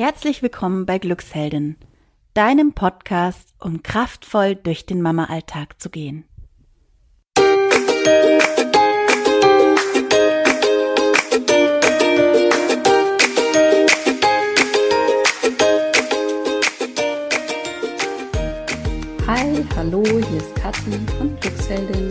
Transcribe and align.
Herzlich 0.00 0.42
willkommen 0.42 0.86
bei 0.86 0.98
Glücksheldin, 0.98 1.74
deinem 2.32 2.72
Podcast, 2.72 3.52
um 3.58 3.82
kraftvoll 3.82 4.54
durch 4.54 4.86
den 4.86 5.02
Mama-Alltag 5.02 5.80
zu 5.80 5.90
gehen. 5.90 6.22
Hi, 19.26 19.66
hallo, 19.74 20.04
hier 20.04 20.38
ist 20.38 20.54
Kathi 20.54 20.92
von 21.18 21.36
Glücksheldin. 21.40 22.08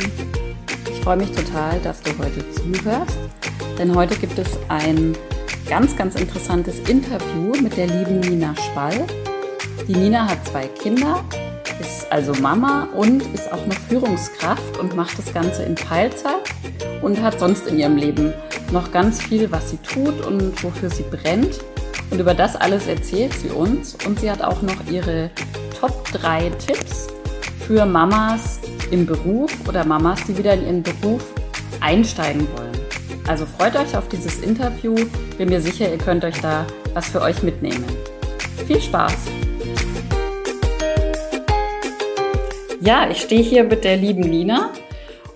Ich 0.91 0.99
freue 0.99 1.15
mich 1.15 1.31
total, 1.31 1.79
dass 1.79 2.01
du 2.01 2.09
heute 2.17 2.43
zuhörst, 2.51 3.17
denn 3.79 3.95
heute 3.95 4.17
gibt 4.17 4.37
es 4.37 4.59
ein 4.67 5.15
ganz, 5.69 5.95
ganz 5.97 6.15
interessantes 6.15 6.79
Interview 6.87 7.51
mit 7.61 7.75
der 7.75 7.87
lieben 7.87 8.21
Nina 8.21 8.55
Spall. 8.55 9.05
Die 9.87 9.95
Nina 9.95 10.29
hat 10.29 10.45
zwei 10.47 10.67
Kinder, 10.67 11.23
ist 11.79 12.09
also 12.09 12.33
Mama 12.41 12.87
und 12.95 13.21
ist 13.33 13.51
auch 13.51 13.65
noch 13.65 13.75
Führungskraft 13.89 14.77
und 14.77 14.95
macht 14.95 15.17
das 15.19 15.33
Ganze 15.33 15.63
in 15.63 15.75
Teilzeit 15.75 16.53
und 17.01 17.21
hat 17.21 17.39
sonst 17.39 17.67
in 17.67 17.79
ihrem 17.79 17.97
Leben 17.97 18.33
noch 18.71 18.91
ganz 18.91 19.21
viel, 19.21 19.51
was 19.51 19.71
sie 19.71 19.77
tut 19.77 20.25
und 20.25 20.63
wofür 20.63 20.89
sie 20.89 21.03
brennt. 21.03 21.59
Und 22.11 22.19
über 22.19 22.33
das 22.33 22.55
alles 22.55 22.87
erzählt 22.87 23.33
sie 23.33 23.49
uns 23.49 23.97
und 24.05 24.21
sie 24.21 24.31
hat 24.31 24.41
auch 24.41 24.61
noch 24.61 24.87
ihre 24.89 25.31
Top 25.79 26.05
3 26.13 26.49
Tipps 26.65 27.07
für 27.67 27.85
Mamas 27.85 28.59
im 28.91 29.05
Beruf 29.05 29.51
oder 29.67 29.85
Mamas, 29.85 30.23
die 30.25 30.37
wieder 30.37 30.53
in 30.53 30.65
ihren 30.65 30.83
Beruf 30.83 31.25
einsteigen 31.81 32.47
wollen. 32.55 32.86
Also 33.27 33.45
freut 33.45 33.75
euch 33.75 33.95
auf 33.97 34.07
dieses 34.07 34.41
Interview. 34.41 34.95
Bin 35.37 35.49
mir 35.49 35.59
sicher, 35.59 35.91
ihr 35.91 35.97
könnt 35.97 36.23
euch 36.23 36.39
da 36.39 36.65
was 36.93 37.09
für 37.09 37.21
euch 37.21 37.43
mitnehmen. 37.43 37.85
Viel 38.65 38.81
Spaß! 38.81 39.13
Ja, 42.79 43.09
ich 43.09 43.21
stehe 43.21 43.41
hier 43.41 43.65
mit 43.65 43.83
der 43.83 43.97
lieben 43.97 44.21
Nina 44.21 44.71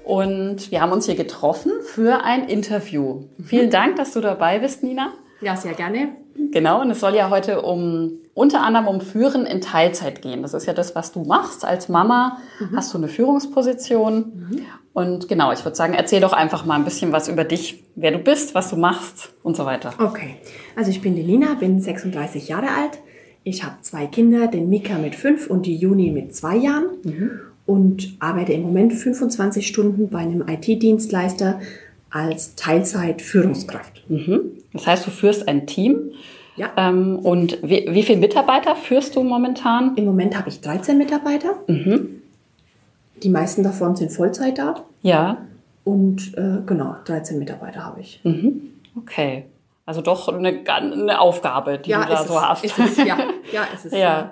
und 0.06 0.72
wir 0.72 0.80
haben 0.80 0.94
uns 0.94 1.06
hier 1.06 1.16
getroffen 1.16 1.74
für 1.84 2.24
ein 2.24 2.48
Interview. 2.48 3.26
Vielen 3.44 3.70
Dank, 3.70 3.98
dass 3.98 4.14
du 4.14 4.22
dabei 4.22 4.60
bist, 4.60 4.84
Nina. 4.84 5.12
Ja, 5.42 5.56
sehr 5.56 5.74
gerne. 5.74 6.10
Genau, 6.52 6.82
und 6.82 6.92
es 6.92 7.00
soll 7.00 7.16
ja 7.16 7.30
heute 7.30 7.62
um 7.62 8.20
unter 8.34 8.62
anderem 8.62 8.88
um 8.88 9.02
Führen 9.02 9.46
in 9.46 9.62
Teilzeit 9.62 10.22
gehen. 10.22 10.42
Das 10.42 10.54
ist 10.54 10.66
ja 10.66 10.74
das, 10.74 10.96
was 10.96 11.12
du 11.12 11.24
machst. 11.24 11.66
Als 11.66 11.90
Mama 11.90 12.38
mhm. 12.60 12.76
hast 12.76 12.94
du 12.94 12.98
eine 12.98 13.08
Führungsposition. 13.08 14.48
Mhm. 14.50 14.62
Und 14.94 15.28
genau, 15.28 15.52
ich 15.52 15.64
würde 15.64 15.76
sagen, 15.76 15.94
erzähl 15.94 16.22
doch 16.22 16.34
einfach 16.34 16.66
mal 16.66 16.76
ein 16.76 16.84
bisschen 16.84 17.12
was 17.12 17.28
über 17.28 17.44
dich, 17.44 17.84
wer 17.96 18.12
du 18.12 18.20
bist, 18.20 18.56
was 18.56 18.70
du 18.70 18.76
machst 18.76 19.34
und 19.44 19.56
so 19.56 19.66
weiter. 19.66 19.94
Okay, 20.00 20.36
also 20.76 20.92
ich 20.92 21.02
bin 21.02 21.16
die 21.16 21.22
Lina, 21.22 21.54
bin 21.56 21.82
36 21.82 22.48
Jahre 22.48 22.68
alt. 22.68 23.00
Ich 23.44 23.64
habe 23.64 23.76
zwei 23.82 24.06
Kinder, 24.06 24.48
den 24.48 24.70
Mika 24.70 24.98
mit 24.98 25.16
fünf 25.16 25.50
und 25.50 25.66
die 25.66 25.76
Juni 25.76 26.12
mit 26.12 26.36
zwei 26.36 26.56
Jahren. 26.58 26.86
Mhm. 27.04 27.32
Und 27.66 28.18
arbeite 28.20 28.54
im 28.54 28.64
Moment 28.64 28.94
25 28.94 29.66
Stunden 29.66 30.10
bei 30.10 30.20
einem 30.20 30.46
IT-Dienstleister 30.48 31.60
als 32.10 32.56
Teilzeit-Führungskraft. 32.56 34.04
Mhm. 34.10 34.61
Das 34.74 34.88
heißt, 34.88 35.06
du 35.06 35.12
führst 35.12 35.48
ein 35.48 35.68
Team. 35.68 36.12
Ja. 36.56 36.72
Ähm, 36.78 37.20
und 37.20 37.60
wie, 37.64 37.88
wie 37.90 38.04
viele 38.04 38.20
Mitarbeiter 38.20 38.76
führst 38.76 39.16
du 39.16 39.24
momentan? 39.24 39.96
Im 39.96 40.06
Moment 40.06 40.38
habe 40.38 40.50
ich 40.50 40.62
13 40.62 40.98
Mitarbeiter. 40.98 41.56
Mhm. 41.68 42.22
Die 43.24 43.30
meisten 43.30 43.64
davon 43.64 43.96
sind 43.96 44.12
Vollzeit 44.12 44.58
da. 44.58 44.76
Ja. 45.02 45.38
Und 45.84 46.38
äh, 46.38 46.60
genau, 46.66 46.96
13 47.06 47.40
Mitarbeiter 47.40 47.86
habe 47.86 48.02
ich. 48.02 48.20
Mhm. 48.24 48.74
Okay. 48.98 49.46
Also 49.86 50.02
doch 50.02 50.28
eine, 50.30 50.62
eine 50.68 51.20
Aufgabe, 51.20 51.80
die 51.80 51.90
ja, 51.90 52.04
du 52.04 52.10
da 52.10 52.24
so 52.24 52.36
es, 52.36 52.42
hast. 52.42 52.64
Ist 52.64 52.80
es, 52.80 52.98
ja, 52.98 53.18
ja, 53.52 53.64
ist 53.74 53.86
es. 53.86 53.94
ja. 53.94 54.32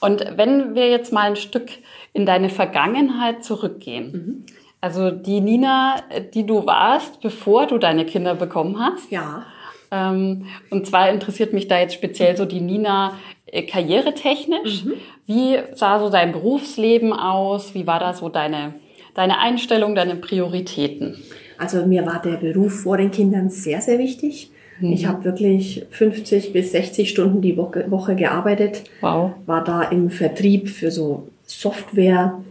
Und 0.00 0.24
wenn 0.36 0.74
wir 0.74 0.88
jetzt 0.88 1.12
mal 1.12 1.28
ein 1.28 1.36
Stück 1.36 1.70
in 2.12 2.24
deine 2.24 2.48
Vergangenheit 2.48 3.44
zurückgehen. 3.44 4.12
Mhm. 4.12 4.46
Also 4.80 5.10
die 5.10 5.40
Nina, 5.40 5.96
die 6.32 6.46
du 6.46 6.64
warst, 6.64 7.20
bevor 7.20 7.66
du 7.66 7.76
deine 7.76 8.06
Kinder 8.06 8.34
bekommen 8.34 8.78
hast. 8.78 9.10
Ja. 9.10 9.44
Ähm, 9.90 10.46
und 10.70 10.86
zwar 10.86 11.10
interessiert 11.10 11.52
mich 11.52 11.68
da 11.68 11.78
jetzt 11.78 11.94
speziell 11.94 12.36
so 12.36 12.44
die 12.44 12.60
Nina 12.60 13.14
äh, 13.46 13.62
karrieretechnisch. 13.62 14.84
Mhm. 14.84 14.92
Wie 15.26 15.58
sah 15.74 15.98
so 16.00 16.10
dein 16.10 16.32
Berufsleben 16.32 17.12
aus? 17.12 17.74
Wie 17.74 17.86
war 17.86 18.00
da 18.00 18.14
so 18.14 18.28
deine, 18.28 18.74
deine 19.14 19.38
Einstellung, 19.38 19.94
deine 19.94 20.16
Prioritäten? 20.16 21.16
Also 21.58 21.86
mir 21.86 22.04
war 22.04 22.20
der 22.20 22.36
Beruf 22.36 22.82
vor 22.82 22.96
den 22.96 23.10
Kindern 23.10 23.50
sehr, 23.50 23.80
sehr 23.80 23.98
wichtig. 23.98 24.50
Mhm. 24.80 24.92
Ich 24.92 25.06
habe 25.06 25.24
wirklich 25.24 25.86
50 25.90 26.52
bis 26.52 26.72
60 26.72 27.08
Stunden 27.08 27.40
die 27.40 27.56
Woche, 27.56 27.90
Woche 27.90 28.14
gearbeitet. 28.14 28.84
Wow. 29.00 29.32
War 29.46 29.64
da 29.64 29.82
im 29.82 30.10
Vertrieb 30.10 30.68
für 30.68 30.90
so 30.90 31.28
Software, 31.44 32.42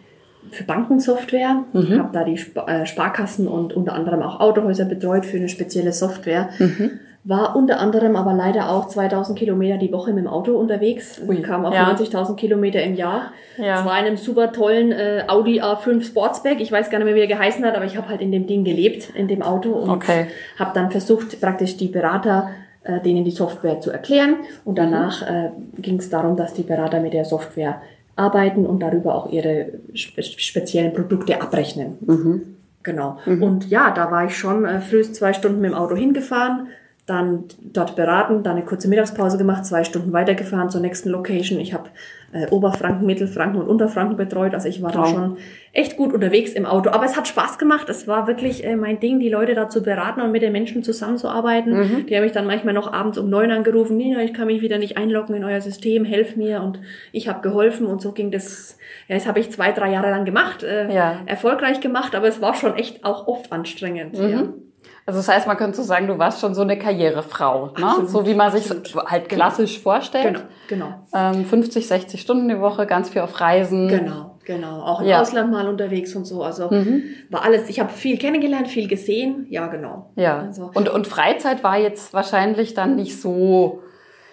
für 0.51 0.63
Bankensoftware, 0.63 1.65
mhm. 1.73 1.99
habe 1.99 2.09
da 2.13 2.23
die 2.23 2.39
äh, 2.67 2.85
Sparkassen 2.85 3.47
und 3.47 3.73
unter 3.73 3.93
anderem 3.93 4.21
auch 4.21 4.39
Autohäuser 4.39 4.85
betreut 4.85 5.25
für 5.25 5.37
eine 5.37 5.49
spezielle 5.49 5.91
Software. 5.91 6.49
Mhm. 6.59 6.91
War 7.27 7.55
unter 7.55 7.79
anderem 7.79 8.15
aber 8.15 8.33
leider 8.33 8.69
auch 8.69 8.87
2000 8.87 9.37
Kilometer 9.37 9.77
die 9.77 9.91
Woche 9.91 10.13
mit 10.13 10.23
dem 10.23 10.27
Auto 10.27 10.55
unterwegs. 10.55 11.19
Ui, 11.27 11.41
kam 11.41 11.65
auf 11.65 11.73
ja. 11.73 11.91
90.000 11.91 12.35
Kilometer 12.35 12.81
im 12.83 12.93
Jahr. 12.93 13.31
Ja. 13.57 13.79
Es 13.79 13.85
war 13.85 13.99
in 13.99 14.05
einem 14.05 14.17
super 14.17 14.51
tollen 14.51 14.91
äh, 14.91 15.23
Audi 15.27 15.59
A5 15.59 16.03
Sportsback. 16.03 16.61
Ich 16.61 16.71
weiß 16.71 16.89
gar 16.89 16.99
nicht 16.99 17.05
mehr, 17.05 17.15
wie 17.15 17.21
er 17.21 17.27
geheißen 17.27 17.65
hat, 17.65 17.75
aber 17.75 17.85
ich 17.85 17.97
habe 17.97 18.09
halt 18.09 18.21
in 18.21 18.31
dem 18.31 18.45
Ding 18.45 18.63
gelebt, 18.63 19.09
in 19.15 19.27
dem 19.27 19.41
Auto. 19.41 19.71
Und 19.71 19.89
okay. 19.89 20.27
habe 20.59 20.71
dann 20.75 20.91
versucht, 20.91 21.41
praktisch 21.41 21.77
die 21.77 21.87
Berater 21.87 22.49
äh, 22.85 23.01
denen 23.01 23.25
die 23.25 23.31
Software 23.31 23.81
zu 23.81 23.89
erklären. 23.89 24.35
Und 24.63 24.77
danach 24.77 25.27
mhm. 25.27 25.35
äh, 25.35 25.81
ging 25.81 25.97
es 25.97 26.11
darum, 26.11 26.37
dass 26.37 26.53
die 26.53 26.61
Berater 26.61 26.99
mit 26.99 27.13
der 27.13 27.25
Software 27.25 27.81
arbeiten 28.15 28.65
und 28.65 28.79
darüber 28.79 29.15
auch 29.15 29.31
ihre 29.31 29.69
spe 29.93 30.21
speziellen 30.21 30.93
Produkte 30.93 31.41
abrechnen. 31.41 31.97
Mhm. 32.01 32.41
Genau. 32.83 33.17
Mhm. 33.25 33.41
Und 33.41 33.69
ja, 33.69 33.91
da 33.91 34.11
war 34.11 34.25
ich 34.25 34.37
schon 34.37 34.65
äh, 34.65 34.79
frühest 34.79 35.15
zwei 35.15 35.33
Stunden 35.33 35.61
mit 35.61 35.71
dem 35.71 35.77
Auto 35.77 35.95
hingefahren, 35.95 36.67
dann 37.05 37.43
dort 37.61 37.95
beraten, 37.95 38.41
dann 38.41 38.55
eine 38.55 38.65
kurze 38.65 38.87
Mittagspause 38.87 39.37
gemacht, 39.37 39.65
zwei 39.65 39.83
Stunden 39.83 40.11
weitergefahren 40.11 40.71
zur 40.71 40.81
nächsten 40.81 41.09
Location. 41.09 41.59
Ich 41.59 41.71
habe 41.71 41.89
äh, 42.31 42.47
Oberfranken, 42.49 43.05
Mittelfranken 43.05 43.61
und 43.61 43.67
Unterfranken 43.67 44.17
betreut. 44.17 44.55
Also 44.55 44.67
ich 44.67 44.81
war 44.81 44.93
wow. 44.95 45.03
da 45.03 45.09
schon 45.11 45.37
echt 45.71 45.97
gut 45.97 46.13
unterwegs 46.13 46.53
im 46.53 46.65
Auto. 46.65 46.89
Aber 46.89 47.05
es 47.05 47.15
hat 47.15 47.27
Spaß 47.27 47.59
gemacht. 47.59 47.89
Es 47.89 48.07
war 48.07 48.25
wirklich 48.25 48.65
äh, 48.65 48.75
mein 48.75 48.99
Ding, 48.99 49.19
die 49.19 49.29
Leute 49.29 49.53
da 49.53 49.69
zu 49.69 49.83
beraten 49.83 50.19
und 50.19 50.31
mit 50.31 50.41
den 50.41 50.51
Menschen 50.51 50.81
zusammenzuarbeiten. 50.81 51.73
Mhm. 51.77 52.05
Die 52.07 52.15
haben 52.15 52.23
mich 52.23 52.31
dann 52.31 52.47
manchmal 52.47 52.73
noch 52.73 52.91
abends 52.91 53.19
um 53.19 53.29
neun 53.29 53.51
angerufen. 53.51 53.97
Nina, 53.97 54.23
ich 54.23 54.33
kann 54.33 54.47
mich 54.47 54.63
wieder 54.63 54.79
nicht 54.79 54.97
einloggen 54.97 55.35
in 55.35 55.43
euer 55.43 55.61
System, 55.61 56.05
helf 56.05 56.35
mir. 56.35 56.63
Und 56.63 56.79
ich 57.11 57.27
habe 57.27 57.41
geholfen 57.41 57.85
und 57.85 58.01
so 58.01 58.13
ging 58.13 58.31
das. 58.31 58.79
Ja, 59.07 59.13
das 59.13 59.27
habe 59.27 59.39
ich 59.39 59.51
zwei, 59.51 59.71
drei 59.71 59.91
Jahre 59.91 60.09
lang 60.09 60.25
gemacht, 60.25 60.63
äh, 60.63 60.91
ja. 60.91 61.19
erfolgreich 61.27 61.81
gemacht, 61.81 62.15
aber 62.15 62.27
es 62.27 62.41
war 62.41 62.55
schon 62.55 62.75
echt 62.75 63.05
auch 63.05 63.27
oft 63.27 63.51
anstrengend. 63.51 64.17
Mhm. 64.17 64.29
Ja. 64.29 64.43
Also 65.07 65.19
das 65.19 65.27
heißt, 65.27 65.45
man 65.45 65.55
könnte 65.57 65.77
so 65.77 65.83
sagen, 65.83 66.07
du 66.07 66.17
warst 66.17 66.41
schon 66.41 66.55
so 66.55 66.63
eine 66.63 66.79
Karrierefrau, 66.79 67.73
ne? 67.77 68.07
so 68.07 68.25
wie 68.25 68.33
man 68.33 68.51
sich 68.51 68.71
absolut. 68.71 69.07
halt 69.07 69.29
klassisch 69.29 69.73
genau. 69.75 69.83
vorstellt. 69.83 70.45
Genau, 70.67 70.95
genau. 71.13 71.37
Ähm, 71.37 71.45
50, 71.45 71.87
60 71.87 72.19
Stunden 72.19 72.49
die 72.49 72.59
Woche, 72.59 72.87
ganz 72.87 73.09
viel 73.09 73.21
auf 73.21 73.39
Reisen. 73.39 73.87
Genau, 73.87 74.39
genau. 74.45 74.81
Auch 74.81 75.01
im 75.01 75.07
ja. 75.07 75.21
Ausland 75.21 75.51
mal 75.51 75.67
unterwegs 75.67 76.15
und 76.15 76.25
so. 76.25 76.41
Also 76.41 76.71
mhm. 76.71 77.03
war 77.29 77.43
alles. 77.43 77.69
Ich 77.69 77.79
habe 77.79 77.91
viel 77.91 78.17
kennengelernt, 78.17 78.67
viel 78.67 78.87
gesehen. 78.87 79.45
Ja, 79.51 79.67
genau. 79.67 80.11
Ja. 80.15 80.39
Also. 80.39 80.71
Und 80.73 80.89
und 80.89 81.05
Freizeit 81.05 81.63
war 81.63 81.77
jetzt 81.77 82.15
wahrscheinlich 82.15 82.73
dann 82.73 82.95
nicht 82.95 83.21
so 83.21 83.83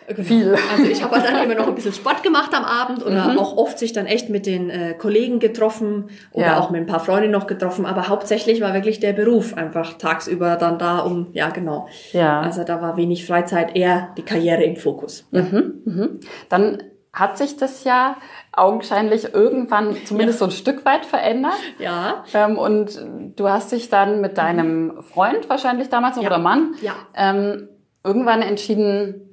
Genau. 0.08 0.22
Viel. 0.22 0.56
Also 0.70 0.84
ich 0.84 1.02
habe 1.02 1.20
dann 1.20 1.44
immer 1.44 1.54
noch 1.54 1.68
ein 1.68 1.74
bisschen 1.74 1.92
Sport 1.92 2.22
gemacht 2.22 2.52
am 2.54 2.64
Abend 2.64 3.04
oder 3.04 3.28
mhm. 3.28 3.38
auch 3.38 3.56
oft 3.56 3.78
sich 3.78 3.92
dann 3.92 4.06
echt 4.06 4.28
mit 4.28 4.46
den 4.46 4.70
äh, 4.70 4.94
Kollegen 4.94 5.38
getroffen 5.38 6.10
oder 6.32 6.46
ja. 6.46 6.60
auch 6.60 6.70
mit 6.70 6.80
ein 6.80 6.86
paar 6.86 7.00
Freunden 7.00 7.30
noch 7.30 7.46
getroffen. 7.46 7.86
Aber 7.86 8.08
hauptsächlich 8.08 8.60
war 8.60 8.74
wirklich 8.74 9.00
der 9.00 9.12
Beruf 9.12 9.54
einfach 9.54 9.94
tagsüber 9.94 10.56
dann 10.56 10.78
da 10.78 11.00
um, 11.00 11.28
ja 11.32 11.50
genau. 11.50 11.88
Ja. 12.12 12.40
Also 12.40 12.64
da 12.64 12.80
war 12.82 12.96
wenig 12.96 13.26
Freizeit, 13.26 13.76
eher 13.76 14.10
die 14.16 14.22
Karriere 14.22 14.64
im 14.64 14.76
Fokus. 14.76 15.26
Mhm. 15.30 15.82
Mhm. 15.84 16.20
Dann 16.48 16.82
hat 17.12 17.36
sich 17.36 17.56
das 17.56 17.84
ja 17.84 18.16
augenscheinlich 18.52 19.34
irgendwann 19.34 19.96
zumindest 20.06 20.40
ja. 20.40 20.46
so 20.46 20.50
ein 20.50 20.56
Stück 20.56 20.84
weit 20.86 21.04
verändert. 21.04 21.52
Ja. 21.78 22.24
Ähm, 22.32 22.56
und 22.56 22.98
du 23.36 23.48
hast 23.48 23.72
dich 23.72 23.90
dann 23.90 24.20
mit 24.20 24.38
deinem 24.38 25.02
Freund 25.02 25.48
wahrscheinlich 25.48 25.90
damals 25.90 26.16
ja. 26.16 26.22
oder 26.22 26.38
Mann 26.38 26.74
ja. 26.80 26.92
ähm, 27.14 27.68
irgendwann 28.02 28.40
entschieden, 28.40 29.31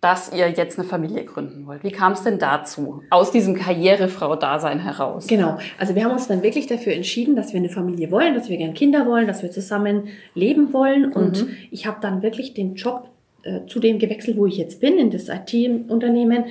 dass 0.00 0.32
ihr 0.32 0.48
jetzt 0.48 0.78
eine 0.78 0.86
Familie 0.86 1.24
gründen 1.24 1.66
wollt. 1.66 1.82
Wie 1.82 1.90
kam 1.90 2.12
es 2.12 2.22
denn 2.22 2.38
dazu, 2.38 3.02
aus 3.10 3.32
diesem 3.32 3.56
Karrierefrau-Dasein 3.56 4.78
heraus? 4.78 5.26
Genau, 5.26 5.58
also 5.76 5.96
wir 5.96 6.04
haben 6.04 6.12
uns 6.12 6.28
dann 6.28 6.42
wirklich 6.42 6.68
dafür 6.68 6.92
entschieden, 6.92 7.34
dass 7.34 7.52
wir 7.52 7.58
eine 7.58 7.68
Familie 7.68 8.10
wollen, 8.12 8.34
dass 8.34 8.48
wir 8.48 8.56
gern 8.56 8.74
Kinder 8.74 9.06
wollen, 9.06 9.26
dass 9.26 9.42
wir 9.42 9.50
zusammen 9.50 10.08
leben 10.34 10.72
wollen. 10.72 11.12
Und 11.12 11.42
mhm. 11.42 11.56
ich 11.72 11.86
habe 11.86 11.98
dann 12.00 12.22
wirklich 12.22 12.54
den 12.54 12.76
Job 12.76 13.08
äh, 13.42 13.66
zu 13.66 13.80
dem 13.80 13.98
gewechselt, 13.98 14.36
wo 14.36 14.46
ich 14.46 14.56
jetzt 14.56 14.80
bin, 14.80 14.98
in 14.98 15.10
das 15.10 15.28
IT-Unternehmen, 15.28 16.44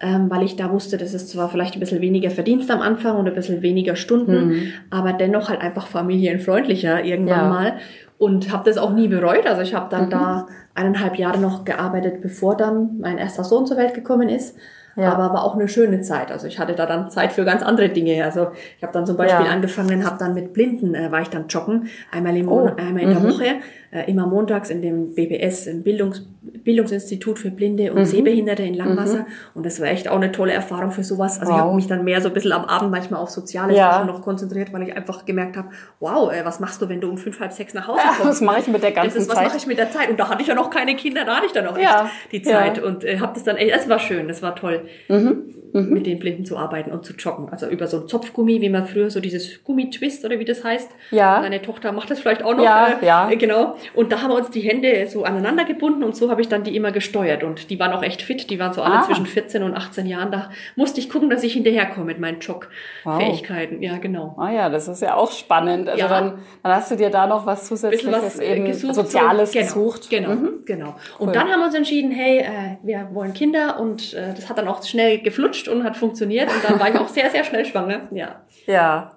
ähm, 0.00 0.30
weil 0.30 0.42
ich 0.42 0.56
da 0.56 0.72
wusste, 0.72 0.96
das 0.96 1.12
ist 1.12 1.28
zwar 1.28 1.50
vielleicht 1.50 1.74
ein 1.74 1.80
bisschen 1.80 2.00
weniger 2.00 2.30
Verdienst 2.30 2.70
am 2.70 2.80
Anfang 2.80 3.16
und 3.16 3.28
ein 3.28 3.34
bisschen 3.34 3.60
weniger 3.60 3.96
Stunden, 3.96 4.48
mhm. 4.48 4.72
aber 4.88 5.12
dennoch 5.12 5.50
halt 5.50 5.60
einfach 5.60 5.86
familienfreundlicher 5.86 7.04
irgendwann 7.04 7.38
ja. 7.38 7.48
mal 7.48 7.76
und 8.18 8.50
habe 8.50 8.68
das 8.68 8.78
auch 8.78 8.92
nie 8.92 9.08
bereut. 9.08 9.46
Also 9.46 9.62
ich 9.62 9.74
habe 9.74 9.88
dann 9.90 10.06
mhm. 10.06 10.10
da 10.10 10.46
eineinhalb 10.74 11.16
Jahre 11.16 11.38
noch 11.38 11.64
gearbeitet, 11.64 12.20
bevor 12.20 12.56
dann 12.56 12.98
mein 13.00 13.18
erster 13.18 13.44
Sohn 13.44 13.66
zur 13.66 13.76
Welt 13.76 13.94
gekommen 13.94 14.28
ist. 14.28 14.56
Ja. 14.96 15.12
Aber 15.12 15.32
war 15.34 15.42
auch 15.42 15.54
eine 15.56 15.66
schöne 15.66 16.02
Zeit. 16.02 16.30
Also 16.30 16.46
ich 16.46 16.60
hatte 16.60 16.74
da 16.74 16.86
dann 16.86 17.10
Zeit 17.10 17.32
für 17.32 17.44
ganz 17.44 17.62
andere 17.64 17.88
Dinge. 17.88 18.24
Also 18.24 18.48
ich 18.76 18.82
habe 18.84 18.92
dann 18.92 19.06
zum 19.06 19.16
Beispiel 19.16 19.44
Ja. 19.44 19.50
angefangen, 19.50 20.04
habe 20.06 20.18
dann 20.20 20.34
mit 20.34 20.52
Blinden, 20.52 20.94
äh, 20.94 21.10
war 21.10 21.20
ich 21.20 21.30
dann 21.30 21.48
joggen, 21.48 21.88
einmal 22.12 22.36
im 22.36 22.46
Oh. 22.48 22.60
Monat, 22.60 22.78
einmal 22.78 23.02
in 23.02 23.10
der 23.10 23.22
Woche, 23.24 23.44
äh, 23.94 24.10
immer 24.10 24.26
montags 24.26 24.68
in 24.70 24.82
dem 24.82 25.14
BBS, 25.14 25.66
im 25.68 25.82
Bildungs 25.82 26.26
Bildungsinstitut 26.64 27.38
für 27.38 27.50
Blinde 27.50 27.90
Mhm. 27.90 27.96
und 27.98 28.04
Sehbehinderte 28.06 28.62
in 28.62 28.74
Langwasser. 28.74 29.26
Und 29.54 29.64
das 29.66 29.80
war 29.80 29.88
echt 29.88 30.08
auch 30.08 30.16
eine 30.16 30.32
tolle 30.32 30.52
Erfahrung 30.52 30.90
für 30.92 31.04
sowas. 31.04 31.38
Also 31.40 31.52
ich 31.52 31.58
Wow. 31.58 31.64
habe 31.66 31.76
mich 31.76 31.86
dann 31.86 32.04
mehr 32.04 32.20
so 32.20 32.28
ein 32.28 32.34
bisschen 32.34 32.52
am 32.52 32.64
Abend 32.64 32.90
manchmal 32.90 33.20
auf 33.20 33.30
soziale 33.30 33.74
Ja. 33.74 33.92
Sachen 33.92 34.06
noch 34.06 34.22
konzentriert, 34.22 34.72
weil 34.72 34.82
ich 34.88 34.96
einfach 34.96 35.24
gemerkt 35.26 35.56
habe, 35.56 35.68
wow, 36.00 36.32
äh, 36.32 36.44
was 36.44 36.60
machst 36.60 36.80
du, 36.82 36.88
wenn 36.88 37.00
du 37.00 37.08
um 37.10 37.18
fünf, 37.18 37.40
halb 37.40 37.52
sechs 37.52 37.74
nach 37.74 37.86
Hause 37.88 38.00
Ja, 38.02 38.08
kommst? 38.16 38.24
was 38.28 38.40
mache 38.40 38.60
ich 38.60 38.66
mit 38.68 38.82
der 38.82 38.92
ganzen 38.92 39.18
ist, 39.18 39.28
was 39.28 39.36
Zeit? 39.36 39.46
mache 39.48 39.56
ich 39.58 39.66
mit 39.66 39.78
der 39.78 39.90
Zeit? 39.90 40.08
Und 40.10 40.18
da 40.18 40.28
hatte 40.28 40.42
ich 40.42 40.48
ja 40.48 40.54
noch 40.54 40.70
keine 40.70 40.96
Kinder, 40.96 41.24
da 41.24 41.36
hatte 41.36 41.46
ich 41.46 41.52
dann 41.52 41.66
auch 41.66 41.78
Ja, 41.78 42.04
echt 42.04 42.32
die 42.32 42.42
Zeit. 42.42 42.78
ja. 42.78 42.82
Und 42.84 43.04
äh, 43.04 43.18
habe 43.18 43.32
das 43.34 43.44
dann 43.44 43.56
echt, 43.56 43.74
es 43.74 43.88
war 43.88 43.98
schön, 43.98 44.28
das 44.28 44.42
war 44.42 44.54
toll, 44.56 44.82
Mhm, 45.08 45.90
mit 45.90 46.06
den 46.06 46.18
Blinden 46.20 46.44
zu 46.44 46.56
arbeiten 46.56 46.92
und 46.92 47.04
zu 47.04 47.14
joggen. 47.14 47.48
Also 47.50 47.66
über 47.68 47.88
so 47.88 48.02
ein 48.02 48.06
Zopfgummi, 48.08 48.60
wie 48.60 48.68
man 48.68 48.86
früher 48.86 49.10
so 49.10 49.18
dieses 49.20 49.64
Gummitwist 49.64 50.24
oder 50.24 50.38
wie 50.38 50.44
das 50.44 50.62
heißt. 50.62 50.88
Ja. 51.10 51.40
Deine 51.42 51.60
Tochter 51.62 51.90
macht 51.90 52.10
das 52.10 52.20
vielleicht 52.20 52.44
auch 52.44 52.54
noch. 52.56 52.62
Ja, 52.62 52.98
äh, 53.02 53.06
ja. 53.06 53.28
äh, 53.30 53.36
Genau. 53.36 53.74
Und 53.92 54.12
da 54.12 54.22
haben 54.22 54.30
wir 54.30 54.36
uns 54.36 54.50
die 54.50 54.60
Hände 54.60 55.06
so 55.08 55.24
aneinander 55.24 55.64
gebunden 55.64 56.02
und 56.04 56.16
so 56.16 56.30
habe 56.30 56.40
ich 56.40 56.48
dann 56.48 56.62
die 56.64 56.74
immer 56.76 56.92
gesteuert. 56.92 57.42
Und 57.44 57.70
die 57.70 57.78
waren 57.78 57.92
auch 57.92 58.02
echt 58.02 58.22
fit, 58.22 58.48
die 58.50 58.58
waren 58.58 58.72
so 58.72 58.82
alle 58.82 58.96
Ah. 59.00 59.02
zwischen 59.02 59.26
14 59.26 59.62
und 59.62 59.74
18 59.74 60.06
Jahren. 60.06 60.30
Da 60.32 60.50
musste 60.76 61.00
ich 61.00 61.10
gucken, 61.10 61.30
dass 61.30 61.42
ich 61.42 61.52
hinterherkomme 61.54 62.06
mit 62.06 62.18
meinen 62.20 62.40
Jog-Fähigkeiten. 62.40 63.82
Ja, 63.82 63.98
genau. 63.98 64.34
Ah 64.38 64.50
ja, 64.50 64.68
das 64.68 64.88
ist 64.88 65.02
ja 65.02 65.14
auch 65.16 65.32
spannend. 65.32 65.88
Also 65.88 66.00
Ja. 66.00 66.08
dann, 66.08 66.38
dann 66.62 66.72
hast 66.72 66.90
du 66.90 66.96
dir 66.96 67.10
da 67.10 67.26
noch 67.26 67.46
was 67.46 67.66
Zusätzliches 67.68 68.12
was 68.22 68.38
äh, 68.38 68.54
eben 68.56 68.64
gesucht. 68.66 68.94
Soziales 68.94 69.52
so, 69.52 69.58
genau, 69.58 69.68
gesucht. 69.74 70.10
Genau, 70.10 70.28
Mhm. 70.30 70.50
genau. 70.64 70.94
Cool. 71.18 71.26
Und 71.28 71.36
dann 71.36 71.48
haben 71.50 71.60
wir 71.60 71.66
uns 71.66 71.74
entschieden, 71.74 72.10
hey, 72.10 72.38
äh, 72.38 72.76
wir 72.82 73.08
wollen 73.12 73.34
Kinder 73.34 73.78
und 73.80 74.14
äh, 74.14 74.34
das 74.34 74.48
hat 74.48 74.58
dann 74.58 74.68
auch 74.68 74.82
schnell 74.82 75.18
geflutscht 75.20 75.68
und 75.68 75.84
hat 75.84 75.96
funktioniert 75.96 76.48
und 76.50 76.64
dann 76.68 76.78
war 76.80 76.88
ich 76.90 76.96
auch 76.98 77.08
sehr, 77.08 77.30
sehr 77.30 77.44
schnell 77.44 77.64
schwanger. 77.64 78.08
Ja. 78.12 78.42
Ja. 78.66 79.12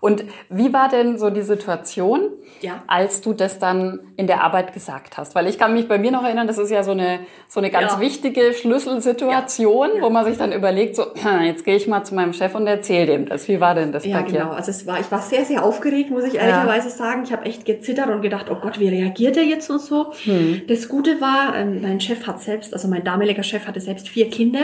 Und 0.00 0.24
wie 0.48 0.72
war 0.72 0.88
denn 0.88 1.18
so 1.18 1.30
die 1.30 1.42
Situation, 1.42 2.30
Ja. 2.60 2.82
als 2.86 3.20
du 3.20 3.32
das 3.32 3.58
dann 3.58 4.00
in 4.16 4.26
der 4.26 4.42
Arbeit 4.44 4.72
gesagt 4.72 5.16
hast? 5.18 5.34
Weil 5.34 5.46
ich 5.48 5.58
kann 5.58 5.74
mich 5.74 5.88
bei 5.88 5.98
mir 5.98 6.10
noch 6.12 6.22
erinnern, 6.24 6.46
das 6.46 6.58
ist 6.58 6.70
ja 6.70 6.82
so 6.84 6.92
eine, 6.92 7.20
so 7.48 7.58
eine 7.60 7.70
ganz 7.70 7.94
Ja. 7.94 8.00
wichtige 8.00 8.52
Schlüsselsituation, 8.54 9.88
Ja. 9.96 10.02
wo 10.02 10.10
man 10.10 10.24
sich 10.24 10.36
dann 10.38 10.52
überlegt, 10.52 10.96
so, 10.96 11.06
jetzt 11.42 11.64
gehe 11.64 11.76
ich 11.76 11.86
mal 11.88 12.04
zu 12.04 12.14
meinem 12.14 12.32
Chef 12.32 12.54
und 12.54 12.66
erzähle 12.66 13.06
dem 13.06 13.26
das. 13.26 13.48
Wie 13.48 13.60
war 13.60 13.74
denn 13.74 13.92
das 13.92 14.04
Ja, 14.04 14.18
bei 14.20 14.22
dir? 14.28 14.40
genau. 14.40 14.50
Also 14.52 14.70
es 14.70 14.86
war, 14.86 15.00
ich 15.00 15.10
war 15.10 15.20
sehr, 15.20 15.44
sehr 15.44 15.64
aufgeregt, 15.64 16.10
muss 16.10 16.24
ich 16.24 16.34
ehrlicherweise 16.36 16.90
sagen. 16.90 17.22
Ich 17.24 17.32
habe 17.32 17.44
echt 17.46 17.64
gezittert 17.64 18.08
und 18.08 18.22
gedacht, 18.22 18.46
oh 18.50 18.56
Gott, 18.56 18.78
wie 18.78 18.88
reagiert 18.88 19.36
er 19.36 19.44
jetzt 19.44 19.70
und 19.70 19.80
so. 19.80 20.12
Hm. 20.24 20.62
Das 20.68 20.88
Gute 20.88 21.20
war, 21.20 21.56
ähm, 21.56 21.82
mein 21.82 22.00
Chef 22.00 22.26
hat 22.26 22.40
selbst, 22.40 22.72
also 22.72 22.88
mein 22.88 23.04
damaliger 23.04 23.42
Chef 23.42 23.66
hatte 23.66 23.80
selbst 23.80 24.08
vier 24.08 24.30
Kinder. 24.30 24.60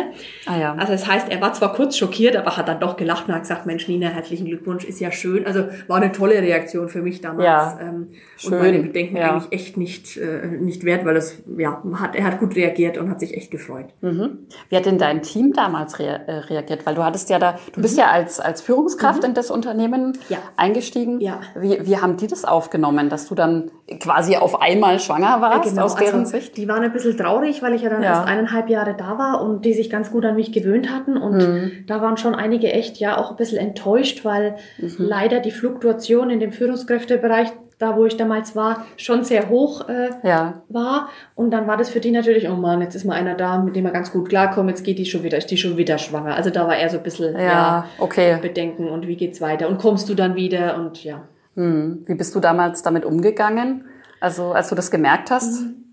Ah 0.47 0.59
ja. 0.59 0.75
Also 0.79 0.93
das 0.93 1.07
heißt, 1.07 1.29
er 1.31 1.41
war 1.41 1.53
zwar 1.55 1.73
kurz 1.75 1.97
schockiert, 1.97 2.37
aber 2.37 2.57
hat 2.57 2.69
dann 2.69 2.81
doch 2.81 2.97
gelacht 2.97 3.29
und 3.29 3.35
hat 3.35 3.43
gesagt, 3.43 3.67
Mensch, 3.67 3.89
Nina, 3.89 4.09
herzlichen 4.09 4.47
Glückwunsch, 4.47 4.85
ist 4.85 5.01
ja 5.01 5.11
schön. 5.11 5.24
Also 5.47 5.65
war 5.89 5.97
eine 5.97 6.13
tolle 6.13 6.35
Reaktion 6.41 6.89
für 6.89 7.03
mich 7.03 7.21
damals. 7.21 7.45
Ja, 7.47 7.79
ähm, 7.81 8.09
schön, 8.37 8.53
Und 8.55 8.59
meine 8.61 8.79
Bedenken 8.81 9.17
ja. 9.17 9.33
eigentlich 9.33 9.53
echt 9.53 9.77
nicht, 9.77 10.17
äh, 10.17 10.47
nicht 10.47 10.85
wert, 10.85 11.05
weil 11.05 11.15
das, 11.15 11.43
ja, 11.57 11.83
hat, 11.95 12.15
er 12.15 12.25
hat 12.25 12.39
gut 12.41 12.55
reagiert 12.57 12.99
und 12.99 13.11
hat 13.11 13.21
sich 13.21 13.35
echt 13.37 13.51
gefreut. 13.51 13.87
Mhm. 14.01 14.47
Wie 14.69 14.77
hat 14.77 14.87
denn 14.87 14.99
dein 14.99 15.23
Team 15.23 15.53
damals 15.53 15.99
rea 15.99 16.15
äh, 16.27 16.33
reagiert? 16.39 16.85
Weil 16.87 16.95
du 16.95 17.05
hattest 17.05 17.31
ja 17.31 17.39
da, 17.39 17.59
du 17.73 17.81
bist 17.83 17.97
ja 17.99 18.07
als, 18.11 18.41
als 18.41 18.61
Führungskraft 18.63 19.25
in 19.25 19.35
das 19.35 19.51
Unternehmen 19.51 20.09
Mhm. 20.09 20.13
Ja. 20.29 20.39
eingestiegen. 20.57 21.21
Ja. 21.21 21.41
Wie, 21.59 21.79
wie 21.87 21.97
haben 21.99 22.17
die 22.17 22.27
das 22.27 22.45
aufgenommen, 22.45 23.09
dass 23.09 23.29
du 23.29 23.35
dann 23.35 23.71
quasi 24.01 24.37
auf 24.37 24.61
einmal 24.61 24.99
schwanger 25.01 25.41
warst, 25.41 25.71
Genau, 25.71 25.85
aus 25.85 25.95
deren 25.97 26.21
also, 26.21 26.33
Sicht? 26.33 26.57
Die 26.57 26.69
waren 26.69 26.83
ein 26.83 26.93
bisschen 26.93 27.17
traurig, 27.17 27.63
weil 27.63 27.75
ich 27.75 27.83
ja 27.83 27.91
dann 27.91 28.03
Ja. 28.03 28.11
erst 28.15 28.29
eineinhalb 28.29 28.69
Jahre 28.69 28.95
da 28.97 29.19
war 29.19 29.43
und 29.43 29.65
die 29.65 29.73
sich 29.75 29.91
ganz 29.91 30.11
gut 30.11 30.25
an 30.25 30.37
mich 30.37 30.53
gewöhnt 30.53 30.91
hatten. 30.91 31.17
Und 31.17 31.37
Mhm. 31.39 31.71
da 31.87 32.01
waren 32.03 32.17
schon 32.17 32.35
einige 32.35 32.73
echt 32.73 32.99
ja 32.99 33.17
auch 33.19 33.31
ein 33.31 33.37
bisschen 33.37 33.59
enttäuscht, 33.59 34.25
weil 34.25 34.57
Mhm. 34.79 35.07
Leider 35.15 35.41
die 35.41 35.51
Fluktuation 35.53 36.31
in 36.31 36.41
dem 36.41 36.53
Führungskräftebereich, 36.53 37.49
da 37.79 37.97
wo 37.97 38.05
ich 38.07 38.17
damals 38.17 38.55
war, 38.57 38.85
schon 38.97 39.25
sehr 39.25 39.49
hoch 39.49 39.89
äh, 39.89 40.11
Ja. 40.23 40.63
war. 40.69 41.09
Und 41.35 41.51
dann 41.51 41.67
war 41.67 41.77
das 41.77 41.89
für 41.91 42.01
die 42.01 42.11
natürlich, 42.11 42.49
oh 42.49 42.55
Mann, 42.57 42.81
jetzt 42.81 42.95
ist 42.95 43.05
mal 43.05 43.15
einer 43.15 43.35
da, 43.35 43.59
mit 43.59 43.75
dem 43.77 43.85
wir 43.85 43.91
ganz 43.93 44.13
gut 44.13 44.29
klarkommen, 44.29 44.69
jetzt 44.71 44.85
geht 44.85 44.99
die 44.99 45.07
schon 45.07 45.23
wieder, 45.23 45.39
ist 45.39 45.51
die 45.51 45.57
schon 45.57 45.77
wieder 45.77 45.99
schwanger. 45.99 46.35
Also 46.35 46.51
da 46.51 46.67
war 46.67 46.77
eher 46.77 46.89
so 46.91 46.99
ein 46.99 47.03
bisschen 47.03 47.35
Ja, 47.35 47.41
ja, 47.43 47.85
okay. 47.99 48.39
Bedenken 48.41 48.89
und 48.89 49.07
wie 49.07 49.17
geht's 49.17 49.41
weiter 49.41 49.69
und 49.69 49.79
kommst 49.79 50.09
du 50.09 50.15
dann 50.15 50.35
wieder 50.35 50.77
und 50.77 51.03
ja. 51.05 51.23
Hm. 51.57 52.03
Wie 52.07 52.15
bist 52.15 52.35
du 52.35 52.41
damals 52.41 52.83
damit 52.83 53.05
umgegangen? 53.05 53.85
Also, 54.21 54.53
als 54.53 54.69
du 54.71 54.75
das 54.75 54.91
gemerkt 54.91 55.31
hast? 55.31 55.61
Mhm. 55.63 55.84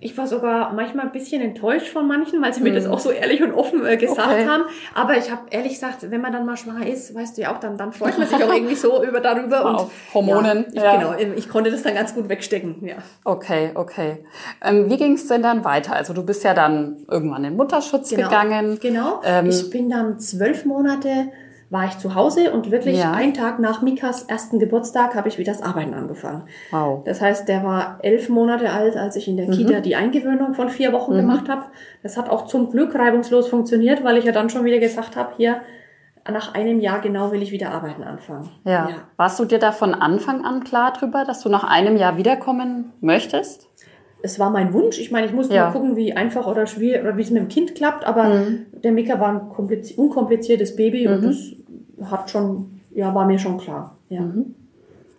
Ich 0.00 0.18
war 0.18 0.26
sogar 0.26 0.72
manchmal 0.74 1.06
ein 1.06 1.12
bisschen 1.12 1.40
enttäuscht 1.40 1.88
von 1.88 2.06
manchen, 2.06 2.42
weil 2.42 2.52
sie 2.52 2.62
mir 2.62 2.74
das 2.74 2.86
auch 2.86 2.98
so 2.98 3.10
ehrlich 3.10 3.42
und 3.42 3.52
offen 3.52 3.86
äh, 3.86 3.96
gesagt 3.96 4.28
Mhm. 4.28 4.34
Okay. 4.34 4.46
haben. 4.46 4.62
Aber 4.94 5.16
ich 5.16 5.30
habe 5.30 5.42
ehrlich 5.50 5.72
gesagt, 5.74 6.10
wenn 6.10 6.20
man 6.20 6.32
dann 6.32 6.44
mal 6.44 6.56
schwanger 6.56 6.86
ist, 6.86 7.14
weißt 7.14 7.38
du 7.38 7.42
ja 7.42 7.54
auch, 7.54 7.60
dann, 7.60 7.78
dann 7.78 7.92
freut 7.92 8.18
man 8.18 8.26
sich 8.28 8.42
auch 8.42 8.52
irgendwie 8.52 8.74
so 8.74 9.02
über 9.04 9.20
darüber. 9.20 9.64
Und, 9.64 9.74
Auf 9.76 9.90
Hormonen, 10.12 10.66
Ja, 10.72 10.94
ich, 10.96 11.00
ja. 11.02 11.12
Genau, 11.14 11.34
ich 11.36 11.48
konnte 11.48 11.70
das 11.70 11.82
dann 11.82 11.94
ganz 11.94 12.14
gut 12.14 12.28
wegstecken. 12.28 12.84
Ja. 12.86 12.96
Okay, 13.24 13.70
okay. 13.74 14.24
Ähm, 14.62 14.90
wie 14.90 14.96
ging 14.96 15.12
es 15.14 15.26
denn 15.28 15.42
dann 15.42 15.64
weiter? 15.64 15.94
Also 15.94 16.12
du 16.12 16.22
bist 16.24 16.44
ja 16.44 16.54
dann 16.54 17.04
irgendwann 17.08 17.44
in 17.44 17.56
Mutterschutz 17.56 18.10
gegangen. 18.10 18.78
Genau. 18.82 19.20
Ähm, 19.24 19.46
ich 19.46 19.70
bin 19.70 19.88
dann 19.88 20.18
zwölf 20.18 20.64
Monate 20.64 21.28
war 21.74 21.86
ich 21.86 21.98
zu 21.98 22.14
Hause 22.14 22.52
und 22.52 22.70
wirklich 22.70 22.98
Ja. 22.98 23.12
einen 23.12 23.34
Tag 23.34 23.58
nach 23.58 23.82
Mikas 23.82 24.22
ersten 24.22 24.60
Geburtstag 24.60 25.14
habe 25.16 25.28
ich 25.28 25.38
wieder 25.38 25.52
das 25.52 25.60
Arbeiten 25.60 25.92
angefangen. 25.92 26.44
Wow. 26.70 27.02
Das 27.04 27.20
heißt, 27.20 27.48
der 27.48 27.64
war 27.64 27.98
elf 28.02 28.28
Monate 28.28 28.70
alt, 28.70 28.96
als 28.96 29.16
ich 29.16 29.26
in 29.26 29.36
der 29.36 29.50
Kita 29.50 29.80
die 29.80 29.96
Eingewöhnung 29.96 30.54
von 30.54 30.68
vier 30.68 30.92
Wochen 30.92 31.14
gemacht 31.16 31.48
habe. 31.48 31.64
Das 32.04 32.16
hat 32.16 32.30
auch 32.30 32.46
zum 32.46 32.70
Glück 32.70 32.94
reibungslos 32.94 33.48
funktioniert, 33.48 34.04
weil 34.04 34.16
ich 34.18 34.24
ja 34.24 34.30
dann 34.32 34.48
schon 34.50 34.64
wieder 34.64 34.78
gesagt 34.78 35.16
habe, 35.16 35.32
hier 35.36 35.56
nach 36.30 36.54
einem 36.54 36.78
Jahr 36.80 37.00
genau 37.00 37.32
will 37.32 37.42
ich 37.42 37.50
wieder 37.50 37.72
arbeiten 37.72 38.04
anfangen. 38.04 38.48
Ja. 38.64 38.88
Warst 39.16 39.38
du 39.40 39.44
dir 39.44 39.58
da 39.58 39.72
von 39.72 39.94
Anfang 39.94 40.44
an 40.44 40.62
klar 40.62 40.92
drüber, 40.92 41.24
dass 41.26 41.40
du 41.42 41.48
nach 41.48 41.64
einem 41.64 41.96
Jahr 41.96 42.16
wiederkommen 42.16 42.92
möchtest? 43.00 43.68
Es 44.22 44.38
war 44.38 44.48
mein 44.48 44.72
Wunsch. 44.72 44.98
Ich 45.00 45.10
meine, 45.10 45.26
ich 45.26 45.34
musste 45.34 45.54
Ja. 45.54 45.66
mal 45.66 45.72
gucken, 45.72 45.96
wie 45.96 46.14
einfach 46.14 46.46
oder 46.46 46.66
schwierig 46.66 47.02
oder 47.02 47.16
wie 47.18 47.22
es 47.22 47.30
mit 47.30 47.42
dem 47.42 47.48
Kind 47.48 47.74
klappt, 47.74 48.06
aber 48.06 48.40
der 48.72 48.92
Mika 48.92 49.20
war 49.20 49.28
ein 49.28 49.40
kompliz- 49.50 49.94
unkompliziertes 49.98 50.76
Baby 50.76 51.06
und 51.08 51.22
das 51.24 51.52
hat 52.10 52.30
schon, 52.30 52.80
ja, 52.90 53.14
war 53.14 53.26
mir 53.26 53.38
schon 53.38 53.58
klar. 53.58 53.96
Ja. 54.08 54.22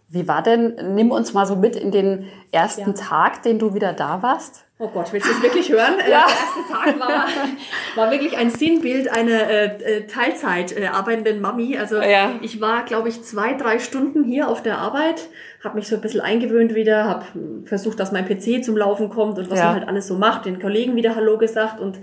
Wie 0.08 0.28
war 0.28 0.44
denn, 0.44 0.76
nimm 0.96 1.12
uns 1.12 1.34
mal 1.34 1.46
so 1.46 1.56
mit 1.56 1.76
in 1.76 1.92
den 1.92 2.26
ersten 2.52 2.92
Ja. 2.92 2.94
Tag, 2.94 3.42
den 3.44 3.60
du 3.60 3.74
wieder 3.74 3.92
da 3.94 4.22
warst. 4.22 4.62
Oh 4.78 4.88
Gott, 4.90 5.12
willst 5.14 5.28
du 5.28 5.32
es 5.32 5.42
wirklich 5.42 5.72
hören? 5.72 5.96
Äh, 6.00 6.10
Der 6.10 6.20
erste 6.20 6.72
Tag 6.72 7.00
war, 7.00 7.26
war 7.96 8.12
wirklich 8.12 8.38
ein 8.38 8.50
Sinnbild 8.50 9.10
einer 9.10 9.50
äh, 9.50 9.66
äh, 9.66 10.08
Teilzeit 10.08 10.78
äh, 10.78 10.88
arbeitenden 10.88 11.42
Mami. 11.42 11.78
Also 11.78 12.02
Ja. 12.02 12.32
ich 12.42 12.62
war, 12.62 12.84
glaube 12.84 13.10
ich, 13.10 13.24
zwei, 13.24 13.54
drei 13.54 13.80
Stunden 13.80 14.24
hier 14.24 14.48
auf 14.50 14.62
der 14.62 14.78
Arbeit, 14.78 15.28
habe 15.64 15.76
mich 15.76 15.88
so 15.88 15.96
ein 15.96 16.02
bisschen 16.02 16.22
eingewöhnt 16.22 16.76
wieder, 16.76 17.06
habe 17.06 17.26
versucht, 17.66 18.00
dass 18.00 18.12
mein 18.12 18.26
PC 18.28 18.64
zum 18.64 18.78
Laufen 18.78 19.10
kommt 19.10 19.40
und 19.40 19.50
was 19.50 19.60
Ja. 19.60 19.66
man 19.68 19.76
halt 19.76 19.88
alles 19.88 20.08
so 20.08 20.16
macht, 20.18 20.46
den 20.46 20.60
Kollegen 20.62 20.96
wieder 20.96 21.16
Hallo 21.16 21.38
gesagt 21.38 21.80
und 21.80 22.00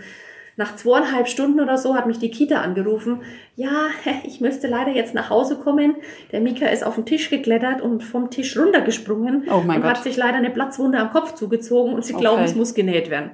nach 0.56 0.76
zweieinhalb 0.76 1.28
Stunden 1.28 1.60
oder 1.60 1.78
so 1.78 1.94
hat 1.94 2.06
mich 2.06 2.18
die 2.18 2.30
Kita 2.30 2.60
angerufen. 2.60 3.22
Ja, 3.56 3.70
ich 4.24 4.40
müsste 4.40 4.66
leider 4.66 4.90
jetzt 4.92 5.14
nach 5.14 5.30
Hause 5.30 5.56
kommen. 5.56 5.96
Der 6.30 6.40
Mika 6.40 6.66
ist 6.66 6.84
auf 6.84 6.94
den 6.96 7.06
Tisch 7.06 7.30
geklettert 7.30 7.80
und 7.80 8.02
vom 8.02 8.30
Tisch 8.30 8.56
runtergesprungen 8.58 9.46
Oh 9.50 9.62
mein 9.64 9.76
und 9.76 9.82
Gott. 9.82 9.96
hat 9.96 10.02
sich 10.02 10.16
leider 10.16 10.36
eine 10.38 10.50
Platzwunde 10.50 10.98
am 10.98 11.10
Kopf 11.10 11.34
zugezogen 11.34 11.94
und 11.94 12.04
sie 12.04 12.12
glauben, 12.14 12.40
Okay. 12.42 12.50
es 12.50 12.54
muss 12.54 12.74
genäht 12.74 13.10
werden. 13.10 13.30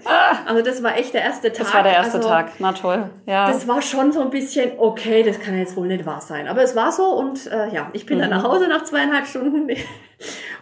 Also 0.47 0.63
das 0.63 0.83
war 0.83 0.97
echt 0.97 1.15
der 1.15 1.23
erste 1.23 1.49
Tag. 1.53 1.59
Das 1.67 1.75
war 1.75 1.83
der 1.83 1.93
erste 1.95 2.17
also, 2.19 2.29
Tag. 2.29 2.53
Na 2.59 2.73
toll. 2.73 3.11
Ja. 3.27 3.49
Das 3.49 3.67
war 3.69 3.83
schon 3.83 4.13
so 4.13 4.21
ein 4.21 4.31
bisschen, 4.31 4.71
okay, 4.79 5.23
das 5.23 5.41
kann 5.41 5.57
jetzt 5.59 5.77
wohl 5.77 5.87
nicht 5.89 6.07
wahr 6.07 6.21
sein. 6.21 6.47
Aber 6.49 6.63
es 6.63 6.75
war 6.77 6.93
so 6.93 7.05
und 7.05 7.47
äh, 7.49 7.73
ja, 7.75 7.91
ich 7.93 8.07
bin 8.07 8.19
dann 8.19 8.31
Mhm. 8.31 8.37
nach 8.37 8.45
Hause 8.45 8.69
nach 8.69 8.85
zweieinhalb 8.85 9.27
Stunden. 9.27 9.69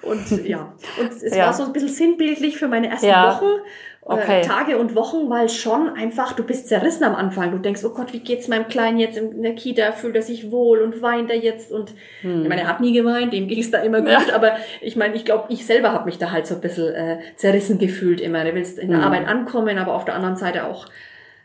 und 0.07 0.47
ja, 0.47 0.73
und 1.01 1.11
es 1.13 1.35
Ja. 1.37 1.47
war 1.47 1.53
so 1.53 1.65
ein 1.65 1.73
bisschen 1.73 1.89
sinnbildlich 1.91 2.57
für 2.59 2.69
meine 2.69 2.89
ersten 2.91 3.07
Ja. 3.07 3.35
Wochen. 3.35 3.45
äh, 3.47 3.61
Okay. 4.09 4.43
Tage 4.43 4.79
und 4.79 4.95
Wochen, 4.95 5.29
weil 5.31 5.49
schon 5.49 5.89
einfach, 5.97 6.33
du 6.35 6.45
bist 6.45 6.69
zerrissen 6.69 7.03
am 7.03 7.17
Anfang. 7.17 7.51
Du 7.51 7.59
denkst, 7.59 7.85
oh 7.85 7.89
Gott, 7.89 8.13
wie 8.13 8.21
geht's 8.21 8.47
meinem 8.47 8.69
Kleinen 8.69 9.01
jetzt 9.01 9.19
in 9.19 9.43
der 9.43 9.57
Kita? 9.57 9.91
Fühlt 9.91 10.15
er 10.15 10.23
sich 10.23 10.53
wohl 10.53 10.79
und 10.81 11.03
weint 11.03 11.29
er 11.29 11.37
jetzt? 11.37 11.73
Und 11.73 11.93
Hm. 12.21 12.43
ich 12.45 12.49
meine, 12.49 12.61
er 12.61 12.69
hat 12.69 12.81
nie 12.81 12.93
geweint, 12.93 13.33
dem 13.33 13.49
ging's 13.49 13.73
da 13.73 13.79
immer 13.79 14.03
gut. 14.03 14.33
Aber 14.33 14.53
ich 14.81 14.95
meine, 14.95 15.17
ich 15.17 15.25
glaube, 15.25 15.47
ich 15.49 15.67
selber 15.67 15.91
habe 15.93 16.05
mich 16.05 16.19
da 16.19 16.31
halt 16.31 16.47
so 16.47 16.55
ein 16.55 16.61
bisschen 16.61 16.95
äh, 16.95 17.19
zerrissen 17.35 17.81
gefühlt 17.81 18.21
immer. 18.21 18.45
Du 18.45 18.55
willst 18.55 18.79
in 18.79 18.91
der 18.91 19.01
Arbeit 19.03 19.27
ankommen, 19.27 19.77
aber 19.77 19.93
auf 19.95 20.05
der 20.05 20.15
anderen 20.15 20.37
Seite 20.37 20.67
auch 20.67 20.87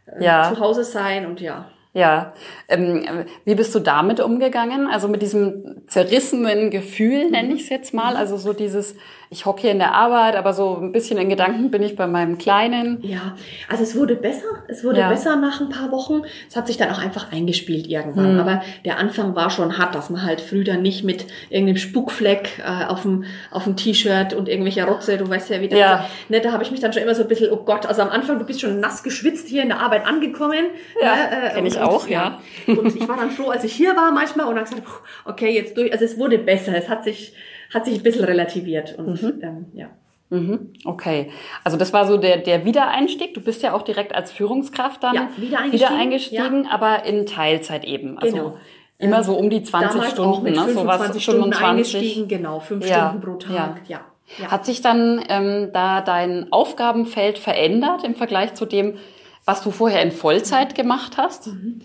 äh, 0.05 0.17
Hm. 0.17 0.21
Ja. 0.21 0.53
zu 0.53 0.59
Hause 0.59 0.83
sein 0.83 1.25
und 1.25 1.41
ja. 1.41 1.65
Ja, 1.93 2.33
ähm, 2.69 3.25
wie 3.43 3.55
bist 3.55 3.75
du 3.75 3.79
damit 3.79 4.21
umgegangen? 4.21 4.87
Also 4.87 5.09
mit 5.09 5.21
diesem 5.21 5.81
zerrissenen 5.87 6.69
Gefühl, 6.69 7.29
nenne 7.29 7.53
ich 7.53 7.63
es 7.63 7.69
jetzt 7.69 7.93
mal. 7.93 8.15
Also 8.15 8.37
so 8.37 8.53
dieses, 8.53 8.95
ich 9.33 9.45
hocke 9.45 9.61
hier 9.61 9.71
in 9.71 9.79
der 9.79 9.93
Arbeit, 9.93 10.35
aber 10.35 10.51
so 10.51 10.75
ein 10.75 10.91
bisschen 10.91 11.17
in 11.17 11.29
Gedanken 11.29 11.71
bin 11.71 11.81
ich 11.81 11.95
bei 11.95 12.05
meinem 12.05 12.37
Kleinen. 12.37 12.99
Ja, 13.01 13.37
also 13.69 13.81
es 13.81 13.95
wurde 13.95 14.15
besser. 14.15 14.43
Es 14.67 14.83
wurde 14.83 14.99
Ja. 14.99 15.07
besser 15.09 15.37
nach 15.37 15.61
ein 15.61 15.69
paar 15.69 15.89
Wochen. 15.89 16.23
Es 16.49 16.57
hat 16.57 16.67
sich 16.67 16.75
dann 16.75 16.89
auch 16.91 16.99
einfach 16.99 17.31
eingespielt 17.31 17.87
irgendwann. 17.87 18.31
Hm. 18.33 18.39
Aber 18.41 18.61
der 18.83 18.97
Anfang 18.97 19.33
war 19.33 19.49
schon 19.49 19.77
hart, 19.77 19.95
dass 19.95 20.09
man 20.09 20.23
halt 20.25 20.41
früh 20.41 20.65
dann 20.65 20.81
nicht 20.81 21.05
mit 21.05 21.27
irgendeinem 21.49 21.77
Spuckfleck 21.77 22.59
äh, 22.59 22.85
auf 22.87 23.03
dem 23.03 23.23
auf 23.51 23.63
dem 23.63 23.77
T-Shirt 23.77 24.33
und 24.33 24.49
irgendwelcher 24.49 24.83
Rotze, 24.85 25.15
du 25.17 25.29
weißt 25.29 25.49
ja, 25.49 25.61
wie 25.61 25.69
das 25.69 25.79
Ja. 25.79 26.05
Ne, 26.27 26.41
da 26.41 26.51
habe 26.51 26.63
ich 26.63 26.71
mich 26.71 26.81
dann 26.81 26.91
schon 26.91 27.01
immer 27.03 27.15
so 27.15 27.21
ein 27.21 27.29
bisschen, 27.29 27.51
oh 27.53 27.63
Gott, 27.63 27.85
also 27.85 28.01
am 28.01 28.09
Anfang, 28.09 28.37
du 28.37 28.43
bist 28.45 28.59
schon 28.59 28.81
nass 28.81 29.01
geschwitzt 29.01 29.47
hier 29.47 29.61
in 29.63 29.69
der 29.69 29.79
Arbeit 29.79 30.05
angekommen. 30.05 30.65
Ja, 31.01 31.15
ne, 31.15 31.51
kenn 31.53 31.65
ich 31.65 31.77
und- 31.77 31.83
auch, 31.83 32.05
ja. 32.09 32.41
Und 32.67 32.93
ich 32.97 33.07
war 33.07 33.15
dann 33.15 33.31
froh, 33.31 33.49
als 33.49 33.63
ich 33.63 33.71
hier 33.71 33.95
war 33.95 34.11
manchmal 34.11 34.47
und 34.47 34.55
dann 34.55 34.65
gesagt, 34.65 34.83
okay, 35.23 35.51
jetzt 35.55 35.77
durch. 35.77 35.89
Also 35.93 36.03
es 36.03 36.17
wurde 36.19 36.37
besser. 36.37 36.75
Es 36.75 36.89
hat 36.89 37.05
sich 37.05 37.33
hat 37.73 37.85
sich 37.85 37.95
ein 37.95 38.03
bisschen 38.03 38.25
relativiert 38.25 38.97
und 38.97 39.21
ähm, 39.41 39.65
ja. 39.73 39.87
Mhm, 40.29 40.71
okay. 40.85 41.29
Also 41.65 41.75
das 41.77 41.91
war 41.91 42.07
so 42.07 42.17
der, 42.17 42.37
der 42.37 42.63
Wiedereinstieg. 42.63 43.33
Du 43.33 43.41
bist 43.41 43.63
ja 43.63 43.73
auch 43.73 43.81
direkt 43.81 44.15
als 44.15 44.31
Führungskraft 44.31 45.03
dann 45.03 45.13
Ja, 45.15 45.29
wieder 45.35 45.59
eingestiegen, 45.59 45.93
eingestiegen, 45.93 46.67
aber 46.67 47.03
in 47.03 47.25
Teilzeit 47.25 47.83
eben. 47.83 48.17
Also 48.17 48.37
Genau. 48.37 48.57
immer 48.97 49.23
so 49.23 49.35
um 49.35 49.49
die 49.49 49.61
20 49.61 49.91
Damals 49.91 50.11
Stunden, 50.11 50.31
auch 50.31 50.41
mit 50.41 50.55
ne? 50.55 50.61
So 50.73 50.85
was 50.85 50.97
25 51.01 51.23
Stunden 51.23 51.41
25. 51.53 51.65
eingestiegen, 51.65 52.27
genau, 52.29 52.59
fünf 52.61 52.87
Ja, 52.87 53.09
Stunden 53.09 53.25
pro 53.25 53.35
Tag, 53.35 53.81
ja. 53.89 53.97
ja. 53.97 54.01
ja. 54.37 54.51
Hat 54.51 54.65
sich 54.65 54.81
dann 54.81 55.21
ähm, 55.27 55.71
da 55.73 55.99
dein 55.99 56.49
Aufgabenfeld 56.53 57.37
verändert 57.37 58.05
im 58.05 58.15
Vergleich 58.15 58.53
zu 58.53 58.65
dem, 58.65 58.97
was 59.43 59.61
du 59.63 59.71
vorher 59.71 60.01
in 60.01 60.11
Vollzeit 60.11 60.75
gemacht 60.75 61.17
hast? 61.17 61.47
Mhm. 61.47 61.81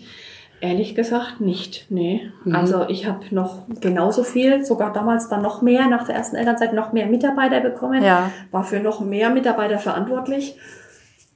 Ehrlich 0.59 0.95
gesagt 0.95 1.39
nicht, 1.39 1.85
nee. 1.89 2.31
Mhm. 2.43 2.55
Also 2.55 2.87
ich 2.89 3.05
habe 3.05 3.19
noch 3.31 3.63
genauso 3.79 4.23
viel, 4.23 4.65
sogar 4.65 4.91
damals 4.91 5.29
dann 5.29 5.43
noch 5.43 5.61
mehr, 5.61 5.87
nach 5.87 6.05
der 6.07 6.15
ersten 6.15 6.35
Elternzeit 6.35 6.73
noch 6.73 6.93
mehr 6.93 7.05
Mitarbeiter 7.05 7.59
bekommen, 7.59 8.03
Ja. 8.03 8.31
war 8.51 8.63
für 8.63 8.79
noch 8.79 8.99
mehr 8.99 9.29
Mitarbeiter 9.29 9.77
verantwortlich. 9.77 10.57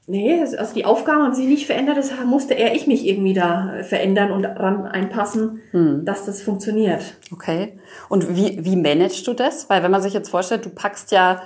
Nee, 0.07 0.41
also 0.41 0.73
die 0.73 0.85
Aufgaben 0.85 1.21
haben 1.23 1.33
sich 1.35 1.47
nicht 1.47 1.67
verändert, 1.67 1.97
deshalb 1.97 2.25
musste 2.25 2.55
eher 2.55 2.73
ich 2.75 2.87
mich 2.87 3.07
irgendwie 3.07 3.33
da 3.33 3.75
verändern 3.83 4.31
und 4.31 4.43
ran 4.45 4.85
einpassen, 4.87 5.61
Hm. 5.71 6.03
dass 6.03 6.25
das 6.25 6.41
funktioniert. 6.41 7.01
Okay. 7.31 7.77
Und 8.09 8.35
wie, 8.35 8.65
wie 8.65 8.75
managst 8.75 9.25
du 9.27 9.33
das? 9.33 9.69
Weil 9.69 9.83
wenn 9.83 9.91
man 9.91 10.01
sich 10.01 10.13
jetzt 10.13 10.29
vorstellt, 10.29 10.65
du 10.65 10.69
packst 10.69 11.11
ja, 11.11 11.41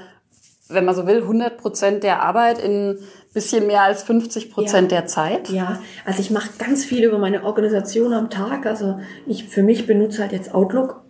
wenn 0.70 0.86
man 0.86 0.96
so 0.96 1.06
will, 1.08 1.22
100 1.22 1.58
Prozent 1.58 2.04
der 2.04 2.22
Arbeit 2.24 2.60
in 2.60 2.98
bisschen 3.34 3.68
mehr 3.68 3.82
als 3.82 4.04
50 4.04 4.52
Prozent 4.52 4.92
Ja. 4.92 5.00
der 5.00 5.08
Zeit. 5.08 5.50
Ja, 5.50 5.80
also 6.06 6.22
ich 6.22 6.32
mache 6.32 6.50
ganz 6.58 6.86
viel 6.86 7.04
über 7.04 7.18
meine 7.18 7.44
Organisation 7.44 8.14
am 8.14 8.30
Tag. 8.30 8.66
Also 8.66 9.00
ich 9.28 9.46
für 9.46 9.62
mich 9.62 9.86
benutze 9.88 10.22
halt 10.22 10.32
jetzt 10.32 10.56
Outlook 10.56 11.02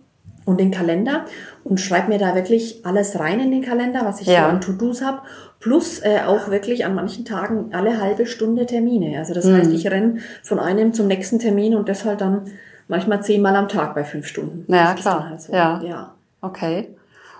und 0.44 0.58
den 0.60 0.70
Kalender 0.72 1.24
und 1.64 1.80
schreibe 1.80 2.08
mir 2.08 2.18
da 2.18 2.34
wirklich 2.34 2.84
alles 2.84 3.18
rein 3.18 3.38
in 3.40 3.50
den 3.52 3.62
Kalender, 3.62 4.00
was 4.04 4.20
ich 4.20 4.26
Ja. 4.26 4.44
so 4.44 4.48
an 4.50 4.60
To-Dos 4.60 5.02
habe. 5.02 5.22
Plus 5.60 6.00
äh, 6.00 6.20
auch 6.26 6.50
wirklich 6.50 6.84
an 6.84 6.94
manchen 6.94 7.24
Tagen 7.24 7.70
alle 7.72 8.00
halbe 8.00 8.26
Stunde 8.26 8.66
Termine. 8.66 9.18
Also 9.18 9.32
das 9.32 9.44
Mhm. 9.46 9.56
heißt, 9.58 9.72
ich 9.72 9.86
renn 9.90 10.20
von 10.42 10.58
einem 10.58 10.92
zum 10.92 11.06
nächsten 11.06 11.38
Termin 11.38 11.74
und 11.76 11.88
das 11.88 12.04
halt 12.04 12.20
dann 12.20 12.50
manchmal 12.88 13.22
zehnmal 13.22 13.54
am 13.56 13.68
Tag 13.68 13.94
bei 13.94 14.04
fünf 14.04 14.26
Stunden. 14.26 14.64
Ja, 14.72 14.90
das 14.90 14.94
ist 14.96 15.00
klar. 15.02 15.28
halt 15.30 15.40
so. 15.42 15.52
Ja. 15.52 15.80
ja. 15.84 16.14
Okay. 16.42 16.88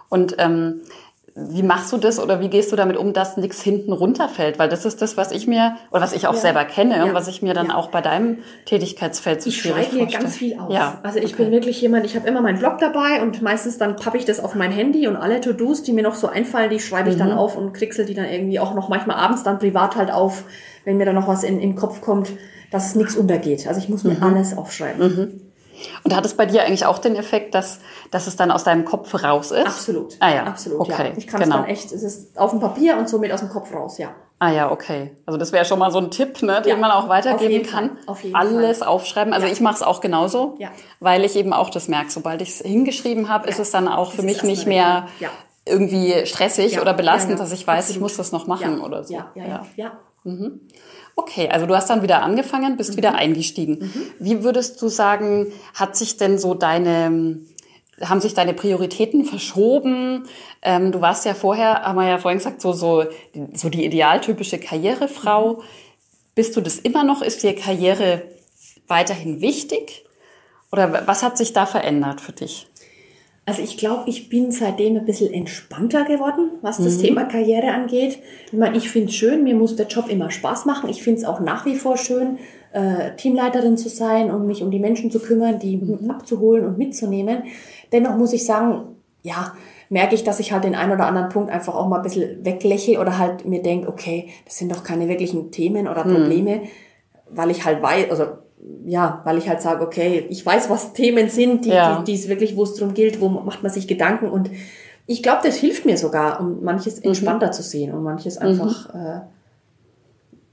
Und 0.08 0.36
ähm, 0.38 0.82
wie 1.38 1.62
machst 1.62 1.92
du 1.92 1.98
das 1.98 2.18
oder 2.18 2.40
wie 2.40 2.48
gehst 2.48 2.72
du 2.72 2.76
damit 2.76 2.96
um, 2.96 3.12
dass 3.12 3.36
nichts 3.36 3.60
hinten 3.60 3.92
runterfällt? 3.92 4.58
Weil 4.58 4.70
das 4.70 4.86
ist 4.86 5.02
das, 5.02 5.18
was 5.18 5.32
ich 5.32 5.46
mir 5.46 5.76
oder 5.90 6.00
was 6.00 6.14
ich 6.14 6.26
auch 6.26 6.32
Ja. 6.34 6.40
selber 6.40 6.64
kenne 6.64 7.02
und 7.02 7.08
Ja. 7.08 7.14
was 7.14 7.28
ich 7.28 7.42
mir 7.42 7.52
dann 7.52 7.66
Ja. 7.68 7.74
auch 7.74 7.88
bei 7.90 8.00
deinem 8.00 8.38
Tätigkeitsfeld 8.64 9.42
so 9.42 9.50
Ich 9.50 9.58
schwierig 9.58 9.84
schreibe 9.84 9.94
mir 9.96 10.00
vorstelle. 10.02 10.22
ganz 10.24 10.36
viel 10.36 10.58
auf. 10.58 10.70
Ja. 10.72 10.98
Also 11.02 11.18
ich 11.18 11.34
okay. 11.34 11.42
bin 11.44 11.52
wirklich 11.52 11.78
jemand, 11.80 12.06
ich 12.06 12.16
habe 12.16 12.26
immer 12.26 12.40
meinen 12.40 12.58
Blog 12.58 12.78
dabei 12.78 13.20
und 13.22 13.42
meistens 13.42 13.76
dann 13.76 13.96
pappe 13.96 14.16
ich 14.16 14.24
das 14.24 14.40
auf 14.42 14.54
mein 14.54 14.72
Handy 14.72 15.06
und 15.08 15.16
alle 15.16 15.40
To-Dos, 15.42 15.82
die 15.82 15.92
mir 15.92 16.02
noch 16.02 16.14
so 16.14 16.26
einfallen, 16.26 16.70
die 16.70 16.80
schreibe 16.80 17.10
ich 17.10 17.16
dann 17.16 17.32
Mhm. 17.32 17.38
auf 17.38 17.56
und 17.56 17.74
kriegel 17.74 18.06
die 18.06 18.14
dann 18.14 18.24
irgendwie 18.26 18.58
auch 18.58 18.74
noch 18.74 18.88
manchmal 18.88 19.16
abends 19.16 19.42
dann 19.42 19.58
privat 19.58 19.94
halt 19.96 20.10
auf, 20.10 20.44
wenn 20.86 20.96
mir 20.96 21.04
dann 21.04 21.14
noch 21.16 21.28
was 21.28 21.44
in, 21.44 21.60
in 21.60 21.70
den 21.72 21.76
Kopf 21.76 22.00
kommt, 22.00 22.30
dass 22.70 22.94
nichts 22.94 23.14
untergeht. 23.14 23.66
Also 23.68 23.78
ich 23.80 23.88
muss 23.90 24.04
mir 24.04 24.14
Mhm. 24.14 24.22
alles 24.22 24.56
aufschreiben. 24.56 25.45
Und 26.04 26.14
hat 26.14 26.24
es 26.24 26.34
bei 26.34 26.46
dir 26.46 26.62
eigentlich 26.64 26.86
auch 26.86 26.98
den 26.98 27.16
Effekt, 27.16 27.54
dass, 27.54 27.80
dass 28.10 28.26
es 28.26 28.36
dann 28.36 28.50
aus 28.50 28.64
deinem 28.64 28.84
Kopf 28.84 29.12
raus 29.22 29.50
ist? 29.50 29.66
Absolut. 29.66 30.14
Ah 30.20 30.30
ja, 30.30 30.44
Absolut, 30.44 30.80
okay, 30.80 31.08
ja. 31.10 31.12
Ich 31.16 31.26
kann 31.26 31.40
genau. 31.40 31.56
es 31.56 31.60
dann 31.62 31.70
echt, 31.70 31.92
es 31.92 32.02
ist 32.02 32.38
auf 32.38 32.50
dem 32.50 32.60
Papier 32.60 32.96
und 32.96 33.08
somit 33.08 33.32
aus 33.32 33.40
dem 33.40 33.48
Kopf 33.48 33.72
raus, 33.74 33.98
ja. 33.98 34.08
Ah 34.38 34.50
ja, 34.50 34.70
okay. 34.70 35.16
Also 35.24 35.38
das 35.38 35.52
wäre 35.52 35.64
schon 35.64 35.78
mal 35.78 35.90
so 35.90 35.98
ein 35.98 36.10
Tipp, 36.10 36.42
ne, 36.42 36.60
den 36.60 36.68
Ja, 36.70 36.76
man 36.76 36.90
auch 36.90 37.08
weitergeben 37.08 37.66
kann. 37.66 37.96
Auf 38.06 38.22
jeden 38.22 38.36
Alles 38.36 38.78
Fall. 38.78 38.88
aufschreiben. 38.88 39.32
Also 39.32 39.46
Ja. 39.46 39.52
ich 39.52 39.60
mache 39.62 39.76
es 39.76 39.82
auch 39.82 40.02
genauso, 40.02 40.56
Ja. 40.58 40.68
weil 41.00 41.24
ich 41.24 41.36
eben 41.36 41.54
auch 41.54 41.70
das 41.70 41.88
merke. 41.88 42.10
Sobald 42.10 42.42
ich 42.42 42.50
es 42.50 42.58
hingeschrieben 42.58 43.30
habe, 43.30 43.48
ist 43.48 43.58
es 43.58 43.70
dann 43.70 43.88
auch 43.88 44.12
für 44.12 44.22
mich 44.22 44.42
nicht 44.42 44.66
mehr 44.66 45.06
irgendwie 45.64 46.26
stressig 46.26 46.80
oder 46.80 46.92
belastend, 46.92 47.40
dass 47.40 47.50
ich 47.52 47.66
weiß, 47.66 47.86
ich 47.88 47.96
absolut. 47.96 48.02
muss 48.02 48.16
das 48.18 48.32
noch 48.32 48.46
machen 48.46 48.80
oder 48.82 49.04
so. 49.04 49.14
Ja, 49.14 49.30
ja, 49.34 49.62
ja. 49.76 49.92
Ja. 50.26 50.50
Okay, 51.18 51.48
also 51.48 51.64
du 51.66 51.74
hast 51.74 51.88
dann 51.88 52.02
wieder 52.02 52.22
angefangen, 52.22 52.72
Mhm. 52.72 52.76
bist 52.76 52.96
wieder 52.96 53.14
eingestiegen. 53.14 53.90
Wie 54.18 54.42
würdest 54.44 54.80
du 54.82 54.88
sagen, 54.88 55.46
hat 55.74 55.96
sich 55.96 56.18
denn 56.18 56.38
so 56.38 56.52
deine, 56.54 57.38
haben 58.02 58.20
sich 58.20 58.34
deine 58.34 58.52
Prioritäten 58.52 59.24
verschoben? 59.24 60.24
Ähm, 60.60 60.92
du 60.92 61.00
warst 61.00 61.24
ja 61.24 61.32
vorher, 61.32 61.82
haben 61.84 61.96
wir 61.96 62.06
ja 62.08 62.18
vorhin 62.18 62.38
gesagt, 62.38 62.60
so, 62.60 62.72
so, 62.72 63.04
so 63.54 63.68
die 63.70 63.84
idealtypische 63.86 64.58
Karrierefrau. 64.58 65.54
Mhm. 65.54 65.62
Bist 66.34 66.54
du 66.54 66.60
das 66.60 66.78
immer 66.78 67.02
noch? 67.02 67.22
Ist 67.22 67.42
dir 67.42 67.54
Karriere 67.54 68.22
weiterhin 68.86 69.40
wichtig? 69.40 70.04
Oder 70.70 71.06
was 71.06 71.22
hat 71.22 71.38
sich 71.38 71.54
da 71.54 71.64
verändert 71.64 72.20
für 72.20 72.32
dich? 72.32 72.66
Also 73.48 73.62
ich 73.62 73.78
glaube, 73.78 74.10
ich 74.10 74.28
bin 74.28 74.50
seitdem 74.50 74.96
ein 74.96 75.04
bisschen 75.04 75.32
entspannter 75.32 76.04
geworden, 76.04 76.50
was 76.62 76.78
das 76.78 76.98
Thema 76.98 77.24
Karriere 77.24 77.70
angeht. 77.70 78.18
Ich 78.46 78.58
meine, 78.58 78.76
ich 78.76 78.90
finde 78.90 79.08
es 79.08 79.14
schön, 79.14 79.44
mir 79.44 79.54
muss 79.54 79.76
der 79.76 79.86
Job 79.86 80.08
immer 80.08 80.32
Spaß 80.32 80.66
machen. 80.66 80.90
Ich 80.90 81.00
finde 81.00 81.20
es 81.20 81.24
auch 81.24 81.38
nach 81.38 81.64
wie 81.64 81.76
vor 81.76 81.96
schön, 81.96 82.38
äh, 82.72 83.14
Teamleiterin 83.16 83.76
zu 83.76 83.88
sein 83.88 84.32
und 84.32 84.48
mich 84.48 84.64
um 84.64 84.72
die 84.72 84.80
Menschen 84.80 85.12
zu 85.12 85.20
kümmern, 85.20 85.60
die 85.60 85.80
abzuholen 86.08 86.66
und 86.66 86.76
mitzunehmen. 86.76 87.44
Dennoch 87.92 88.16
muss 88.16 88.32
ich 88.32 88.44
sagen, 88.44 88.96
ja, 89.22 89.54
merke 89.90 90.16
ich, 90.16 90.24
dass 90.24 90.40
ich 90.40 90.50
halt 90.50 90.64
den 90.64 90.74
einen 90.74 90.90
oder 90.90 91.06
anderen 91.06 91.28
Punkt 91.28 91.50
einfach 91.50 91.76
auch 91.76 91.86
mal 91.86 91.98
ein 91.98 92.02
bisschen 92.02 92.44
weglächle 92.44 93.00
oder 93.00 93.16
halt 93.16 93.46
mir 93.46 93.62
denke, 93.62 93.88
okay, 93.88 94.28
das 94.44 94.58
sind 94.58 94.72
doch 94.72 94.82
keine 94.82 95.08
wirklichen 95.08 95.52
Themen 95.52 95.86
oder 95.86 96.02
Probleme, 96.02 96.62
weil 97.30 97.52
ich 97.52 97.64
halt 97.64 97.80
weiß, 97.80 98.10
also 98.10 98.24
ja, 98.86 99.20
weil 99.24 99.38
ich 99.38 99.48
halt 99.48 99.60
sage, 99.62 99.84
okay, 99.84 100.26
ich 100.30 100.44
weiß, 100.44 100.68
was 100.70 100.92
Themen 100.92 101.28
sind, 101.28 101.64
die, 101.64 101.70
Ja. 101.70 101.98
die, 102.00 102.04
die 102.12 102.18
es 102.18 102.28
wirklich, 102.28 102.56
wo 102.56 102.62
es 102.64 102.74
darum 102.74 102.94
gilt, 102.94 103.20
wo 103.20 103.28
macht 103.28 103.62
man 103.62 103.70
sich 103.72 103.86
Gedanken 103.86 104.28
und 104.28 104.50
ich 105.08 105.22
glaube, 105.22 105.40
das 105.44 105.56
hilft 105.56 105.84
mir 105.86 105.96
sogar, 105.96 106.40
um 106.40 106.64
manches 106.64 106.98
entspannter 106.98 107.52
zu 107.52 107.62
sehen 107.62 107.92
und 107.94 108.02
manches 108.02 108.38
einfach 108.38 108.92
äh, 108.94 109.20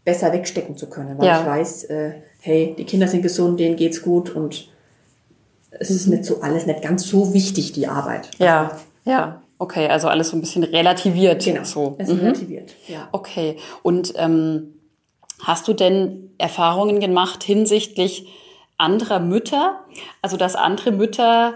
besser 0.05 0.31
wegstecken 0.33 0.77
zu 0.77 0.87
können, 0.89 1.17
weil 1.17 1.25
Ja. 1.27 1.41
ich 1.41 1.47
weiß, 1.47 1.83
äh, 1.85 2.11
hey, 2.41 2.75
die 2.77 2.83
Kinder 2.85 3.07
sind 3.07 3.21
gesund, 3.23 3.59
denen 3.59 3.75
geht's 3.77 4.01
gut 4.01 4.29
und 4.35 4.67
es 5.71 5.89
ist 5.89 6.07
nicht 6.07 6.25
so 6.25 6.41
alles 6.41 6.65
nicht 6.67 6.81
ganz 6.83 7.07
so 7.07 7.33
wichtig, 7.33 7.71
die 7.71 7.87
Arbeit. 7.87 8.29
Ja, 8.37 8.77
ja. 9.05 9.41
Okay, 9.59 9.87
also 9.87 10.07
alles 10.09 10.29
so 10.29 10.37
ein 10.37 10.41
bisschen 10.41 10.63
relativiert. 10.63 11.43
Genau, 11.45 11.63
So. 11.63 11.95
es 11.97 12.09
Mhm. 12.09 12.19
relativiert. 12.19 12.75
Ja. 12.87 13.07
Okay. 13.13 13.57
Und 13.81 14.13
ähm, 14.17 14.73
hast 15.43 15.67
du 15.67 15.73
denn 15.73 16.31
Erfahrungen 16.37 16.99
gemacht 16.99 17.43
hinsichtlich 17.43 18.27
anderer 18.77 19.19
Mütter? 19.19 19.81
Also 20.21 20.37
dass 20.37 20.55
andere 20.55 20.91
Mütter 20.91 21.55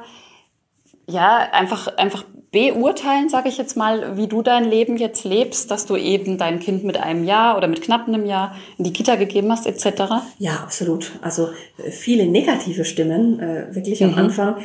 ja 1.08 1.38
einfach 1.51 1.88
einfach 1.98 2.24
beurteilen, 2.51 3.29
sage 3.29 3.50
ich 3.50 3.58
jetzt 3.58 3.75
mal, 3.75 4.17
wie 4.17 4.27
du 4.27 4.41
dein 4.41 4.63
Leben 4.63 4.98
jetzt 4.98 5.25
lebst, 5.25 5.70
dass 5.70 5.86
du 5.86 5.96
eben 5.96 6.38
dein 6.38 6.60
Kind 6.60 6.84
mit 6.84 6.98
einem 6.98 7.24
Jahr 7.25 7.58
oder 7.58 7.67
mit 7.67 7.82
knapp 7.82 8.08
einem 8.08 8.25
Jahr 8.25 8.56
in 8.77 8.86
die 8.86 8.94
Kita 8.94 9.15
gegeben 9.15 9.51
hast, 9.51 9.67
etc. 9.67 10.03
Ja, 10.39 10.56
absolut. 10.63 11.12
Also 11.22 11.50
äh, 11.77 11.91
viele 11.91 12.25
negative 12.27 12.86
Stimmen, 12.86 13.39
äh, 13.39 13.75
wirklich 13.75 14.03
am 14.03 14.15
Anfang, 14.15 14.58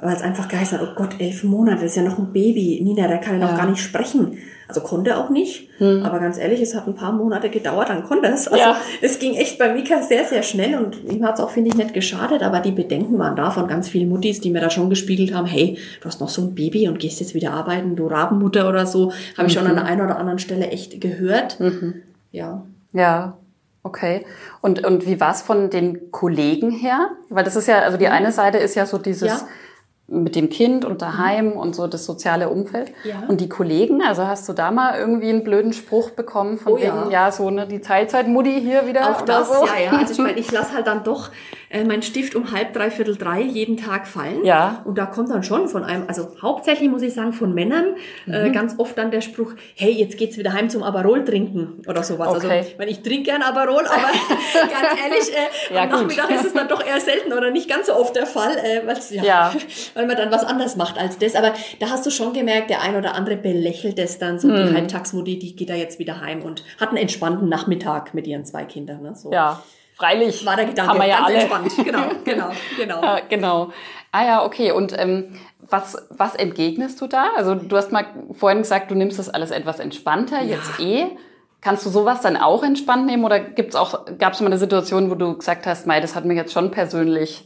weil 0.00 0.14
es 0.16 0.22
einfach 0.22 0.48
geheißen 0.48 0.78
hat, 0.78 0.88
oh 0.88 0.94
Gott, 0.94 1.16
elf 1.20 1.44
Monate, 1.44 1.84
ist 1.84 1.96
ja 1.96 2.02
noch 2.02 2.18
ein 2.18 2.32
Baby. 2.32 2.80
Nina, 2.82 3.08
der 3.08 3.18
kann 3.18 3.34
ja 3.38 3.46
noch 3.46 3.52
Ja. 3.52 3.56
gar 3.56 3.70
nicht 3.70 3.82
sprechen. 3.82 4.38
Also 4.68 4.82
konnte 4.82 5.16
auch 5.16 5.30
nicht. 5.30 5.70
Aber 5.80 6.18
ganz 6.20 6.36
ehrlich, 6.36 6.60
es 6.60 6.74
hat 6.74 6.86
ein 6.86 6.94
paar 6.94 7.12
Monate 7.12 7.48
gedauert, 7.48 7.88
dann 7.88 8.04
konnte 8.04 8.28
es. 8.28 8.46
Also 8.48 8.58
Ja. 8.62 8.76
es 9.00 9.18
ging 9.18 9.34
echt 9.34 9.58
bei 9.58 9.72
Mika 9.72 10.02
sehr, 10.02 10.24
sehr 10.26 10.42
schnell 10.42 10.74
und 10.78 11.02
ihm 11.10 11.24
hat 11.24 11.36
es 11.36 11.40
auch, 11.40 11.48
finde 11.48 11.70
ich, 11.70 11.76
nicht 11.76 11.94
geschadet. 11.94 12.42
Aber 12.42 12.60
die 12.60 12.72
Bedenken 12.72 13.18
waren 13.18 13.34
da 13.34 13.50
von 13.50 13.66
ganz 13.66 13.88
vielen 13.88 14.10
Muttis, 14.10 14.40
die 14.40 14.50
mir 14.50 14.60
da 14.60 14.68
schon 14.68 14.90
gespiegelt 14.90 15.32
haben, 15.34 15.46
hey, 15.46 15.78
du 16.02 16.06
hast 16.06 16.20
noch 16.20 16.28
so 16.28 16.42
ein 16.42 16.54
Baby 16.54 16.86
und 16.86 16.98
gehst 16.98 17.18
jetzt 17.20 17.34
wieder 17.34 17.52
arbeiten, 17.52 17.96
du 17.96 18.06
Rabenmutter 18.08 18.68
oder 18.68 18.84
so. 18.84 19.12
Habe 19.38 19.48
ich 19.48 19.54
schon 19.54 19.66
an 19.66 19.76
der 19.76 19.86
einen 19.86 20.02
oder 20.02 20.18
anderen 20.18 20.38
Stelle 20.38 20.66
echt 20.68 21.00
gehört. 21.00 21.58
Ja. 22.30 22.62
Ja, 22.92 23.38
okay. 23.84 24.26
Und, 24.60 24.84
und 24.86 25.06
wie 25.06 25.18
war 25.18 25.32
es 25.32 25.40
von 25.40 25.70
den 25.70 26.10
Kollegen 26.10 26.70
her? 26.70 27.08
Weil 27.30 27.44
das 27.44 27.56
ist 27.56 27.68
ja, 27.68 27.78
also 27.80 27.96
die 27.96 28.08
eine 28.08 28.32
Seite 28.32 28.58
ist 28.58 28.74
ja 28.74 28.84
so 28.84 28.98
dieses, 28.98 29.28
Ja. 29.28 29.40
Mit 30.10 30.36
dem 30.36 30.48
Kind 30.48 30.86
und 30.86 31.02
daheim 31.02 31.52
und 31.52 31.76
so 31.76 31.86
das 31.86 32.06
soziale 32.06 32.48
Umfeld. 32.48 32.92
Ja. 33.04 33.24
Und 33.28 33.42
die 33.42 33.48
Kollegen, 33.48 34.02
also 34.02 34.26
hast 34.26 34.48
du 34.48 34.54
da 34.54 34.70
mal 34.70 34.98
irgendwie 34.98 35.28
einen 35.28 35.44
blöden 35.44 35.74
Spruch 35.74 36.10
bekommen 36.10 36.56
von 36.56 36.72
Oh 36.72 36.76
wegen, 36.76 36.86
ja. 36.86 37.10
ja, 37.10 37.30
so 37.32 37.50
ne, 37.50 37.66
die 37.66 37.80
Teilzeitmutti 37.80 38.58
hier 38.60 38.86
wieder 38.86 39.10
Auch 39.10 39.20
das, 39.20 39.48
so? 39.48 39.66
ja, 39.66 39.78
ja. 39.84 39.98
Also 39.98 40.14
ich 40.14 40.18
meine, 40.18 40.38
ich 40.38 40.50
lasse 40.50 40.72
halt 40.72 40.86
dann 40.86 41.04
doch 41.04 41.30
äh, 41.70 41.84
meinen 41.84 42.02
Stift 42.02 42.34
um 42.34 42.52
halb, 42.52 42.72
dreiviertel 42.72 43.16
drei 43.16 43.40
jeden 43.42 43.76
Tag 43.76 44.06
fallen. 44.06 44.44
Ja. 44.44 44.82
Und 44.84 44.96
da 44.98 45.06
kommt 45.06 45.30
dann 45.30 45.42
schon 45.42 45.68
von 45.68 45.84
einem, 45.84 46.04
also 46.08 46.28
hauptsächlich 46.40 46.88
muss 46.88 47.02
ich 47.02 47.14
sagen, 47.14 47.32
von 47.32 47.52
Männern 47.54 47.96
Mhm. 48.26 48.34
äh, 48.34 48.50
ganz 48.50 48.74
oft 48.78 48.96
dann 48.98 49.10
der 49.10 49.20
Spruch, 49.20 49.52
hey, 49.76 49.90
jetzt 49.92 50.16
geht's 50.18 50.38
wieder 50.38 50.52
heim 50.52 50.70
zum 50.70 50.82
Aperol 50.82 51.24
trinken 51.24 51.82
oder 51.86 52.02
sowas. 52.02 52.28
Okay. 52.28 52.58
Also 52.58 52.68
ich 52.70 52.78
meine, 52.78 52.90
ich 52.90 53.02
trinke 53.02 53.24
gern 53.24 53.42
Aperol, 53.42 53.84
aber 53.86 54.08
ganz 54.52 55.00
ehrlich, 55.02 55.32
äh, 55.32 55.74
Ja, 55.74 55.82
am 55.82 55.90
gut. 55.90 55.98
Nachmittag 56.16 56.30
ist 56.30 56.44
es 56.46 56.52
dann 56.54 56.68
doch 56.68 56.84
eher 56.84 57.00
selten 57.00 57.32
oder 57.32 57.50
nicht 57.50 57.68
ganz 57.68 57.86
so 57.86 57.94
oft 57.96 58.14
der 58.16 58.26
Fall, 58.26 58.56
äh, 58.64 58.82
ja, 59.14 59.22
Ja. 59.22 59.52
weil 59.94 60.06
man 60.06 60.16
dann 60.16 60.30
was 60.30 60.44
anderes 60.44 60.76
macht 60.76 60.98
als 60.98 61.18
das. 61.18 61.34
Aber 61.34 61.52
da 61.80 61.90
hast 61.90 62.04
du 62.06 62.10
schon 62.10 62.32
gemerkt, 62.32 62.70
der 62.70 62.82
ein 62.82 62.96
oder 62.96 63.14
andere 63.14 63.36
belächelt 63.36 63.98
es 63.98 64.18
dann, 64.18 64.38
so 64.38 64.48
Mhm. 64.48 64.68
die 64.68 64.74
Halbtagsmutti, 64.74 65.38
die 65.38 65.54
geht 65.56 65.70
da 65.70 65.74
jetzt 65.74 65.98
wieder 65.98 66.20
heim 66.20 66.42
und 66.42 66.62
hat 66.80 66.88
einen 66.90 66.98
entspannten 66.98 67.48
Nachmittag 67.48 68.14
mit 68.14 68.26
ihren 68.26 68.44
zwei 68.44 68.64
Kindern. 68.64 69.02
Ne? 69.02 69.14
So 69.14 69.30
Ja, 69.32 69.62
freilich. 69.98 70.46
war 70.46 70.56
der 70.56 70.64
Gedanke. 70.66 70.90
Haben 70.90 71.00
wir 71.00 71.06
ja 71.08 71.16
ganz 71.16 71.26
alle. 71.26 71.36
entspannt. 71.38 71.72
Genau, 71.84 72.02
genau, 72.24 72.50
genau. 72.76 73.02
Ja, 73.02 73.20
genau. 73.28 73.72
Ah 74.12 74.24
ja, 74.24 74.44
okay. 74.44 74.72
Und 74.72 74.98
ähm, 74.98 75.34
was, 75.60 75.96
was 76.10 76.34
entgegnest 76.34 77.00
du 77.00 77.06
da? 77.06 77.26
Also 77.36 77.54
du 77.54 77.76
hast 77.76 77.92
mal 77.92 78.06
vorhin 78.32 78.58
gesagt, 78.62 78.90
du 78.90 78.94
nimmst 78.94 79.18
das 79.18 79.28
alles 79.28 79.50
etwas 79.50 79.78
entspannter, 79.80 80.42
jetzt 80.42 80.80
eh. 80.80 81.06
Kannst 81.60 81.84
du 81.84 81.90
sowas 81.90 82.20
dann 82.20 82.36
auch 82.36 82.62
entspannt 82.62 83.06
nehmen 83.06 83.24
oder 83.24 83.40
gibt's 83.40 83.74
auch, 83.74 84.06
gab 84.18 84.32
es 84.32 84.40
mal 84.40 84.46
eine 84.46 84.58
Situation, 84.58 85.10
wo 85.10 85.16
du 85.16 85.36
gesagt 85.36 85.66
hast, 85.66 85.86
Mai, 85.88 85.98
das 86.00 86.14
hat 86.14 86.24
mich 86.24 86.36
jetzt 86.36 86.52
schon 86.52 86.70
persönlich 86.70 87.44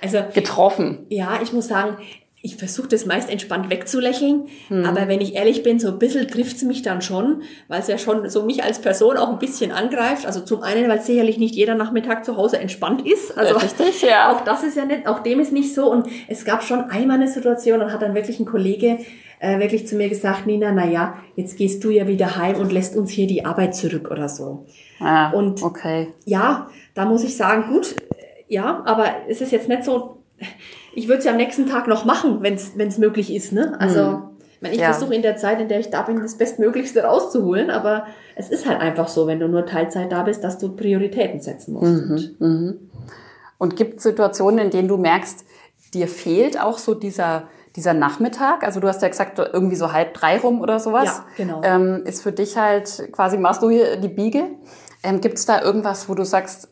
Also 0.00 0.22
getroffen? 0.32 1.04
ja, 1.10 1.40
ich 1.42 1.52
muss 1.52 1.66
sagen, 1.66 1.98
ich 2.46 2.56
versuche 2.56 2.88
das 2.88 3.06
meist 3.06 3.30
entspannt 3.30 3.70
wegzulächeln, 3.70 4.48
Hm. 4.68 4.84
aber 4.84 5.08
wenn 5.08 5.22
ich 5.22 5.34
ehrlich 5.34 5.62
bin, 5.62 5.78
so 5.80 5.88
ein 5.88 5.98
bisschen 5.98 6.28
trifft's 6.28 6.62
mich 6.62 6.82
dann 6.82 7.00
schon, 7.00 7.40
weil 7.68 7.80
es 7.80 7.88
ja 7.88 7.96
schon 7.96 8.28
so 8.28 8.44
mich 8.44 8.62
als 8.62 8.80
Person 8.80 9.16
auch 9.16 9.30
ein 9.30 9.38
bisschen 9.38 9.72
angreift. 9.72 10.26
Also 10.26 10.40
zum 10.40 10.62
einen, 10.62 10.86
weil 10.90 11.00
sicherlich 11.00 11.38
nicht 11.38 11.54
jeder 11.54 11.74
Nachmittag 11.74 12.22
zu 12.24 12.36
Hause 12.36 12.58
entspannt 12.58 13.06
ist. 13.06 13.36
Also 13.38 13.56
Richtig, 13.56 14.02
ja. 14.02 14.30
auch 14.36 14.44
das 14.44 14.62
ist 14.62 14.76
ja 14.76 14.84
nicht, 14.84 15.06
auch 15.08 15.20
dem 15.20 15.40
ist 15.40 15.52
nicht 15.52 15.74
so. 15.74 15.90
Und 15.90 16.06
es 16.28 16.44
gab 16.44 16.62
schon 16.62 16.80
einmal 16.90 17.16
eine 17.16 17.28
Situation, 17.28 17.80
und 17.80 17.90
hat 17.92 18.02
dann 18.02 18.14
wirklich 18.14 18.38
ein 18.38 18.44
Kollege 18.46 18.98
äh, 19.40 19.58
wirklich 19.58 19.86
zu 19.86 19.96
mir 19.96 20.10
gesagt, 20.10 20.46
Nina, 20.46 20.70
na 20.72 20.86
ja, 20.86 21.14
jetzt 21.36 21.56
gehst 21.56 21.82
du 21.82 21.88
ja 21.90 22.06
wieder 22.06 22.36
heim 22.36 22.56
und 22.56 22.72
lässt 22.72 22.94
uns 22.94 23.10
hier 23.10 23.26
die 23.26 23.44
Arbeit 23.46 23.74
zurück 23.74 24.10
oder 24.10 24.28
so. 24.28 24.66
Ah, 25.00 25.30
Und- 25.30 25.62
okay. 25.62 26.08
Ja, 26.26 26.68
da 26.94 27.06
muss 27.06 27.24
ich 27.24 27.36
sagen, 27.38 27.72
gut, 27.72 27.96
ja, 28.48 28.82
aber 28.84 29.06
es 29.28 29.40
ist 29.40 29.50
jetzt 29.52 29.68
nicht 29.68 29.84
so, 29.84 30.13
ich 30.94 31.08
würde 31.08 31.18
es 31.18 31.24
ja 31.24 31.30
am 31.32 31.36
nächsten 31.36 31.66
Tag 31.68 31.86
noch 31.88 32.04
machen, 32.04 32.38
wenn 32.42 32.54
es 32.54 32.98
möglich 32.98 33.34
ist. 33.34 33.52
Ne? 33.52 33.76
Also, 33.80 34.22
ich, 34.56 34.62
meine, 34.62 34.74
ich 34.74 34.80
Ja. 34.80 34.92
versuche 34.92 35.14
in 35.14 35.22
der 35.22 35.36
Zeit, 35.36 35.60
in 35.60 35.68
der 35.68 35.80
ich 35.80 35.90
da 35.90 36.02
bin, 36.02 36.20
das 36.20 36.36
Bestmöglichste 36.36 37.02
rauszuholen, 37.04 37.70
aber 37.70 38.06
es 38.36 38.48
ist 38.50 38.66
halt 38.68 38.80
einfach 38.80 39.08
so, 39.08 39.26
wenn 39.26 39.40
du 39.40 39.48
nur 39.48 39.66
Teilzeit 39.66 40.10
da 40.12 40.22
bist, 40.22 40.42
dass 40.44 40.58
du 40.58 40.74
Prioritäten 40.74 41.40
setzen 41.40 41.74
musst. 41.74 42.38
Und 42.40 42.90
Und 43.58 43.76
gibt 43.76 43.98
es 43.98 44.02
Situationen, 44.02 44.58
in 44.66 44.70
denen 44.70 44.88
du 44.88 44.96
merkst, 44.96 45.44
dir 45.94 46.08
fehlt 46.08 46.60
auch 46.60 46.78
so 46.78 46.94
dieser, 46.94 47.44
dieser 47.76 47.94
Nachmittag? 47.94 48.64
Also 48.64 48.80
du 48.80 48.88
hast 48.88 49.00
ja 49.02 49.08
gesagt, 49.08 49.38
irgendwie 49.38 49.76
so 49.76 49.92
halb 49.92 50.12
drei 50.14 50.38
rum 50.38 50.60
oder 50.60 50.80
sowas. 50.80 51.04
Ja, 51.04 51.24
genau. 51.36 51.60
Ähm, 51.64 52.02
ist 52.04 52.22
für 52.22 52.32
dich 52.32 52.56
halt 52.56 53.08
quasi, 53.12 53.38
machst 53.38 53.62
du 53.62 53.70
hier 53.70 53.96
die 53.96 54.08
Biege? 54.08 54.44
Ähm, 55.02 55.20
gibt 55.20 55.38
es 55.38 55.46
da 55.46 55.62
irgendwas, 55.62 56.08
wo 56.08 56.14
du 56.14 56.24
sagst, 56.24 56.68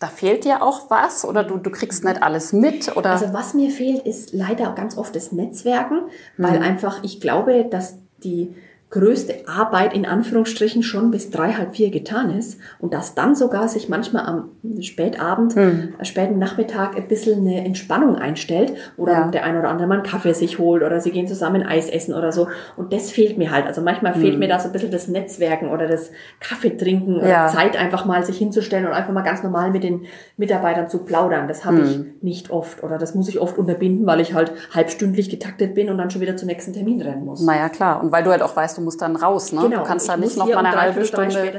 da 0.00 0.08
fehlt 0.08 0.44
dir 0.44 0.62
auch 0.62 0.90
was 0.90 1.24
oder 1.24 1.44
du, 1.44 1.58
du 1.58 1.70
kriegst 1.70 2.04
nicht 2.04 2.22
alles 2.22 2.52
mit? 2.52 2.96
Oder? 2.96 3.10
Also 3.10 3.32
was 3.32 3.54
mir 3.54 3.70
fehlt, 3.70 4.04
ist 4.06 4.32
leider 4.32 4.72
ganz 4.72 4.96
oft 4.98 5.14
das 5.14 5.30
Netzwerken, 5.30 6.00
weil 6.38 6.58
Mhm. 6.58 6.64
einfach 6.64 7.04
ich 7.04 7.20
glaube, 7.20 7.66
dass 7.70 7.96
die 8.24 8.54
größte 8.90 9.34
Arbeit 9.46 9.94
in 9.94 10.04
Anführungsstrichen 10.04 10.82
schon 10.82 11.10
bis 11.12 11.30
drei, 11.30 11.52
halb 11.52 11.76
vier 11.76 11.90
getan 11.90 12.30
ist 12.36 12.58
und 12.80 12.92
dass 12.92 13.14
dann 13.14 13.34
sogar 13.36 13.68
sich 13.68 13.88
manchmal 13.88 14.26
am 14.26 14.48
Spätabend, 14.80 15.54
Mhm. 15.54 15.94
äh, 15.98 16.04
späten 16.04 16.38
Nachmittag 16.38 16.96
ein 16.96 17.06
bisschen 17.06 17.40
eine 17.46 17.64
Entspannung 17.64 18.16
einstellt 18.16 18.72
oder 18.96 19.12
Ja. 19.12 19.28
der 19.28 19.44
ein 19.44 19.56
oder 19.58 19.68
andere 19.68 19.86
mal 19.86 19.94
einen 19.94 20.02
Kaffee 20.02 20.32
sich 20.34 20.58
holt 20.58 20.82
oder 20.82 21.00
sie 21.00 21.12
gehen 21.12 21.28
zusammen 21.28 21.62
Eis 21.62 21.88
essen 21.88 22.14
oder 22.14 22.32
so 22.32 22.48
und 22.76 22.92
das 22.92 23.10
fehlt 23.12 23.38
mir 23.38 23.50
halt. 23.52 23.66
Also 23.66 23.80
manchmal 23.80 24.14
fehlt 24.14 24.38
mir 24.38 24.48
da 24.48 24.58
so 24.58 24.68
ein 24.68 24.72
bisschen 24.72 24.90
das 24.90 25.06
Netzwerken 25.08 25.68
oder 25.70 25.86
das 25.86 26.10
Kaffee 26.40 26.76
trinken 26.76 27.16
oder. 27.18 27.28
Ja. 27.28 27.46
Zeit 27.46 27.76
einfach 27.76 28.04
mal 28.06 28.24
sich 28.24 28.38
hinzustellen 28.38 28.86
und 28.86 28.92
einfach 28.92 29.12
mal 29.12 29.22
ganz 29.22 29.42
normal 29.44 29.70
mit 29.70 29.84
den 29.84 30.06
Mitarbeitern 30.36 30.88
zu 30.88 31.04
plaudern. 31.04 31.46
Das 31.46 31.64
habe 31.64 31.80
ich 31.82 31.98
Mhm. 31.98 32.06
nicht 32.22 32.50
oft 32.50 32.82
oder 32.82 32.98
das 32.98 33.14
muss 33.14 33.28
ich 33.28 33.40
oft 33.40 33.56
unterbinden, 33.56 34.04
weil 34.06 34.18
ich 34.20 34.34
halt 34.34 34.52
halbstündlich 34.74 35.30
getaktet 35.30 35.74
bin 35.74 35.90
und 35.90 35.98
dann 35.98 36.10
schon 36.10 36.20
wieder 36.20 36.36
zum 36.36 36.48
nächsten 36.48 36.72
Termin 36.72 37.00
rennen 37.00 37.24
muss. 37.24 37.40
naja, 37.44 37.68
klar. 37.68 38.02
Und 38.02 38.10
weil 38.10 38.24
du 38.24 38.30
halt 38.30 38.42
auch 38.42 38.56
weißt, 38.56 38.79
du 38.80 38.84
musst 38.84 39.00
dann 39.00 39.16
raus, 39.16 39.52
ne? 39.52 39.68
du 39.70 39.82
kannst 39.82 40.08
da 40.08 40.14
Genau. 40.14 40.26
ich 40.26 40.36
nicht 40.36 40.38
noch 40.38 40.54
mal 40.54 40.66
eine 40.66 40.80
halbe 40.80 41.04
Stunde 41.04 41.52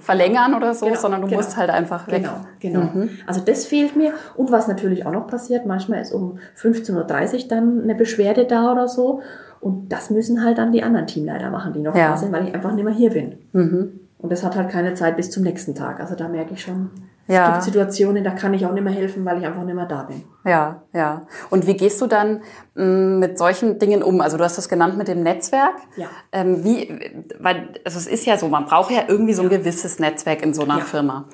verlängern 0.00 0.54
oder 0.54 0.74
so, 0.74 0.86
Genau, 0.86 0.98
sondern 0.98 1.20
du 1.22 1.26
genau. 1.26 1.40
musst 1.40 1.56
halt 1.56 1.70
einfach 1.70 2.06
weg. 2.08 2.22
Genau, 2.60 2.80
genau. 2.80 2.92
Mhm. 2.94 3.10
Also 3.26 3.40
das 3.40 3.66
fehlt 3.66 3.96
mir. 3.96 4.12
Und 4.36 4.52
was 4.52 4.68
natürlich 4.68 5.04
auch 5.06 5.12
noch 5.12 5.26
passiert, 5.26 5.66
manchmal 5.66 6.00
ist 6.00 6.12
um 6.12 6.38
15.30 6.60 6.94
Uhr 7.42 7.48
dann 7.48 7.82
eine 7.82 7.94
Beschwerde 7.94 8.44
da 8.44 8.72
oder 8.72 8.86
so. 8.88 9.20
Und 9.60 9.88
das 9.92 10.10
müssen 10.10 10.44
halt 10.44 10.58
dann 10.58 10.70
die 10.72 10.82
anderen 10.82 11.06
Teamleiter 11.06 11.50
machen, 11.50 11.72
die 11.72 11.80
noch 11.80 11.96
Ja. 11.96 12.10
da 12.10 12.16
sind, 12.16 12.32
weil 12.32 12.46
ich 12.46 12.54
einfach 12.54 12.72
nicht 12.72 12.84
mehr 12.84 12.94
hier 12.94 13.10
bin. 13.10 13.38
Mhm. 13.52 14.00
Und 14.18 14.32
das 14.32 14.44
hat 14.44 14.56
halt 14.56 14.68
keine 14.68 14.94
Zeit 14.94 15.16
bis 15.16 15.30
zum 15.30 15.42
nächsten 15.42 15.74
Tag. 15.74 16.00
Also 16.00 16.14
da 16.14 16.28
merke 16.28 16.52
ich 16.54 16.62
schon, 16.62 16.90
es 17.28 17.34
Ja. 17.34 17.52
gibt 17.52 17.62
Situationen, 17.62 18.24
da 18.24 18.30
kann 18.30 18.52
ich 18.54 18.66
auch 18.66 18.72
nicht 18.72 18.82
mehr 18.82 18.92
helfen, 18.92 19.24
weil 19.24 19.38
ich 19.38 19.46
einfach 19.46 19.62
nicht 19.62 19.74
mehr 19.74 19.86
da 19.86 20.02
bin. 20.02 20.24
Ja, 20.44 20.82
ja. 20.92 21.26
Und 21.50 21.66
wie 21.66 21.76
gehst 21.76 22.00
du 22.00 22.06
dann 22.06 22.40
mh, 22.74 22.84
mit 23.18 23.38
solchen 23.38 23.78
Dingen 23.78 24.02
um? 24.02 24.20
Also 24.20 24.36
du 24.38 24.44
hast 24.44 24.58
das 24.58 24.68
genannt 24.68 24.96
mit 24.98 25.06
dem 25.08 25.22
Netzwerk. 25.22 25.74
Ja. 25.96 26.06
Ähm, 26.32 26.64
wie, 26.64 26.98
weil 27.38 27.68
also 27.84 27.98
es 27.98 28.06
ist 28.06 28.24
ja 28.26 28.36
so, 28.38 28.48
man 28.48 28.64
braucht 28.64 28.90
ja 28.90 29.02
irgendwie 29.06 29.34
so 29.34 29.42
ein 29.42 29.50
gewisses 29.50 29.98
Netzwerk 30.00 30.42
in 30.42 30.54
so 30.54 30.62
einer 30.64 30.78
Ja. 30.78 30.84
Firma. 30.84 31.26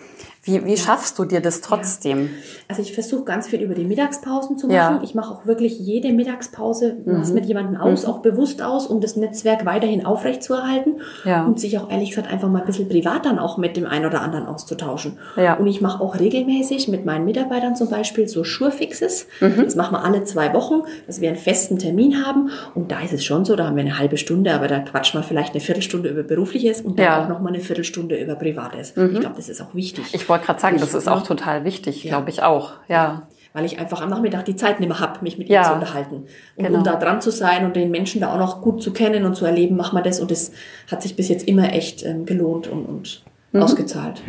Wie, 0.44 0.64
wie 0.64 0.76
schaffst 0.76 1.18
du 1.18 1.24
dir 1.24 1.40
das 1.40 1.60
trotzdem? 1.60 2.30
Also 2.68 2.82
ich 2.82 2.92
versuche 2.92 3.24
ganz 3.24 3.48
viel 3.48 3.60
über 3.62 3.74
die 3.74 3.84
Mittagspausen 3.84 4.58
zu 4.58 4.68
machen. 4.68 5.00
Ich 5.02 5.14
mache 5.14 5.32
auch 5.34 5.46
wirklich 5.46 5.78
jede 5.80 6.12
Mittagspause 6.12 6.96
was 7.06 7.32
mit 7.32 7.46
jemandem 7.46 7.76
aus, 7.80 8.04
auch 8.04 8.18
bewusst 8.18 8.62
aus, 8.62 8.86
um 8.86 9.00
das 9.00 9.16
Netzwerk 9.16 9.64
weiterhin 9.64 10.04
aufrechtzuerhalten 10.04 11.00
Ja. 11.24 11.44
und 11.44 11.58
sich 11.60 11.78
auch 11.78 11.90
ehrlich 11.90 12.10
gesagt 12.10 12.30
einfach 12.30 12.48
mal 12.48 12.60
ein 12.60 12.66
bisschen 12.66 12.88
privat 12.88 13.24
dann 13.26 13.38
auch 13.38 13.56
mit 13.58 13.76
dem 13.76 13.86
einen 13.86 14.04
oder 14.06 14.20
anderen 14.20 14.46
auszutauschen. 14.46 15.18
Ja. 15.36 15.54
Und 15.54 15.66
ich 15.66 15.80
mache 15.80 16.02
auch 16.02 16.18
regelmäßig 16.18 16.88
mit 16.88 17.04
meinen 17.04 17.24
Mitarbeitern 17.24 17.76
zum 17.76 17.88
Beispiel 17.88 18.28
so 18.28 18.44
Surefixes. 18.44 19.26
Mhm. 19.40 19.62
Das 19.64 19.76
machen 19.76 19.92
wir 19.94 20.04
alle 20.04 20.24
zwei 20.24 20.52
Wochen, 20.52 20.82
dass 21.06 21.20
wir 21.20 21.28
einen 21.28 21.38
festen 21.38 21.78
Termin 21.78 22.24
haben. 22.24 22.50
Und 22.74 22.90
da 22.90 23.00
ist 23.00 23.12
es 23.12 23.24
schon 23.24 23.44
so, 23.44 23.56
da 23.56 23.66
haben 23.66 23.76
wir 23.76 23.82
eine 23.82 23.98
halbe 23.98 24.16
Stunde, 24.18 24.52
aber 24.52 24.68
da 24.68 24.80
quatschen 24.80 25.20
wir 25.20 25.24
vielleicht 25.24 25.52
eine 25.54 25.60
Viertelstunde 25.60 26.08
über 26.10 26.22
Berufliches 26.22 26.80
und 26.82 26.98
dann 26.98 27.04
Ja. 27.06 27.18
Mhm. 27.18 27.24
auch 27.24 27.28
nochmal 27.30 27.52
eine 27.54 27.62
Viertelstunde 27.62 28.16
über 28.20 28.34
Privates. 28.34 28.90
Ich 28.96 29.20
glaube, 29.20 29.36
das 29.36 29.48
ist 29.48 29.60
auch 29.60 29.74
wichtig. 29.74 30.04
Ich 30.12 30.28
wollte 30.34 30.46
gerade 30.46 30.60
sagen, 30.60 30.78
das 30.78 30.94
ist 30.94 31.08
auch 31.08 31.20
ja. 31.20 31.26
total 31.26 31.64
wichtig, 31.64 32.04
Ja. 32.04 32.10
glaube 32.10 32.30
ich 32.30 32.42
auch. 32.42 32.72
Ja. 32.88 33.28
weil 33.56 33.64
ich 33.66 33.78
einfach 33.78 34.02
am 34.02 34.10
Nachmittag 34.10 34.44
die 34.46 34.56
Zeit 34.56 34.80
nicht 34.80 34.88
mehr 34.88 34.98
habe, 34.98 35.20
mich 35.22 35.38
mit 35.38 35.48
Ja. 35.48 35.62
ihm 35.62 35.66
zu 35.68 35.72
unterhalten. 35.74 36.26
Und 36.56 36.64
Genau. 36.66 36.78
um 36.78 36.84
da 36.84 36.96
dran 36.96 37.20
zu 37.20 37.30
sein 37.30 37.64
und 37.64 37.76
den 37.76 37.88
Menschen 37.92 38.20
da 38.20 38.34
auch 38.34 38.38
noch 38.38 38.60
gut 38.60 38.82
zu 38.82 38.92
kennen 38.92 39.24
und 39.24 39.36
zu 39.36 39.44
erleben, 39.44 39.76
machen 39.76 39.96
wir 39.96 40.02
das. 40.02 40.18
Und 40.18 40.32
das 40.32 40.50
hat 40.90 41.02
sich 41.02 41.14
bis 41.14 41.28
jetzt 41.28 41.46
immer 41.46 41.72
echt 41.72 42.04
ähm, 42.04 42.26
gelohnt 42.26 42.66
und, 42.66 42.84
und 42.84 43.22
Mhm. 43.52 43.62
ausgezahlt. 43.62 44.22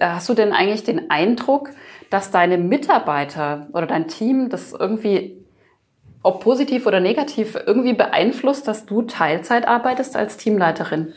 Hast 0.00 0.28
du 0.30 0.32
denn 0.34 0.52
eigentlich 0.54 0.82
den 0.84 1.10
Eindruck, 1.10 1.68
dass 2.08 2.30
deine 2.30 2.56
Mitarbeiter 2.56 3.66
oder 3.74 3.86
dein 3.86 4.08
Team 4.08 4.48
das 4.48 4.72
irgendwie, 4.72 5.36
ob 6.22 6.40
positiv 6.40 6.86
oder 6.86 7.00
negativ, 7.00 7.54
irgendwie 7.66 7.92
beeinflusst, 7.92 8.66
dass 8.66 8.86
du 8.86 9.02
Teilzeit 9.02 9.68
arbeitest 9.68 10.16
als 10.16 10.38
Teamleiterin? 10.38 11.12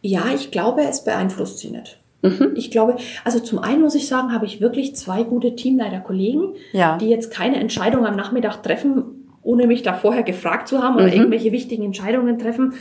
Ja, 0.00 0.22
ich 0.34 0.50
glaube, 0.50 0.82
es 0.84 1.04
beeinflusst 1.04 1.58
sie 1.58 1.70
nicht. 1.70 1.98
Mhm. 2.22 2.52
Ich 2.54 2.70
glaube, 2.70 2.96
also 3.24 3.40
zum 3.40 3.58
einen 3.58 3.82
muss 3.82 3.94
ich 3.94 4.06
sagen, 4.06 4.32
habe 4.32 4.46
ich 4.46 4.60
wirklich 4.60 4.94
zwei 4.96 5.22
gute 5.24 5.54
Teamleiter-Kollegen, 5.56 6.54
Ja. 6.72 6.96
die 6.98 7.08
jetzt 7.08 7.32
keine 7.32 7.56
Entscheidung 7.56 8.06
am 8.06 8.16
Nachmittag 8.16 8.62
treffen, 8.62 9.26
ohne 9.42 9.66
mich 9.66 9.82
da 9.82 9.92
vorher 9.92 10.22
gefragt 10.22 10.68
zu 10.68 10.82
haben 10.82 10.94
oder 10.96 11.08
Mhm. 11.08 11.12
irgendwelche 11.14 11.50
wichtigen 11.52 11.82
Entscheidungen 11.84 12.38
treffen. 12.38 12.74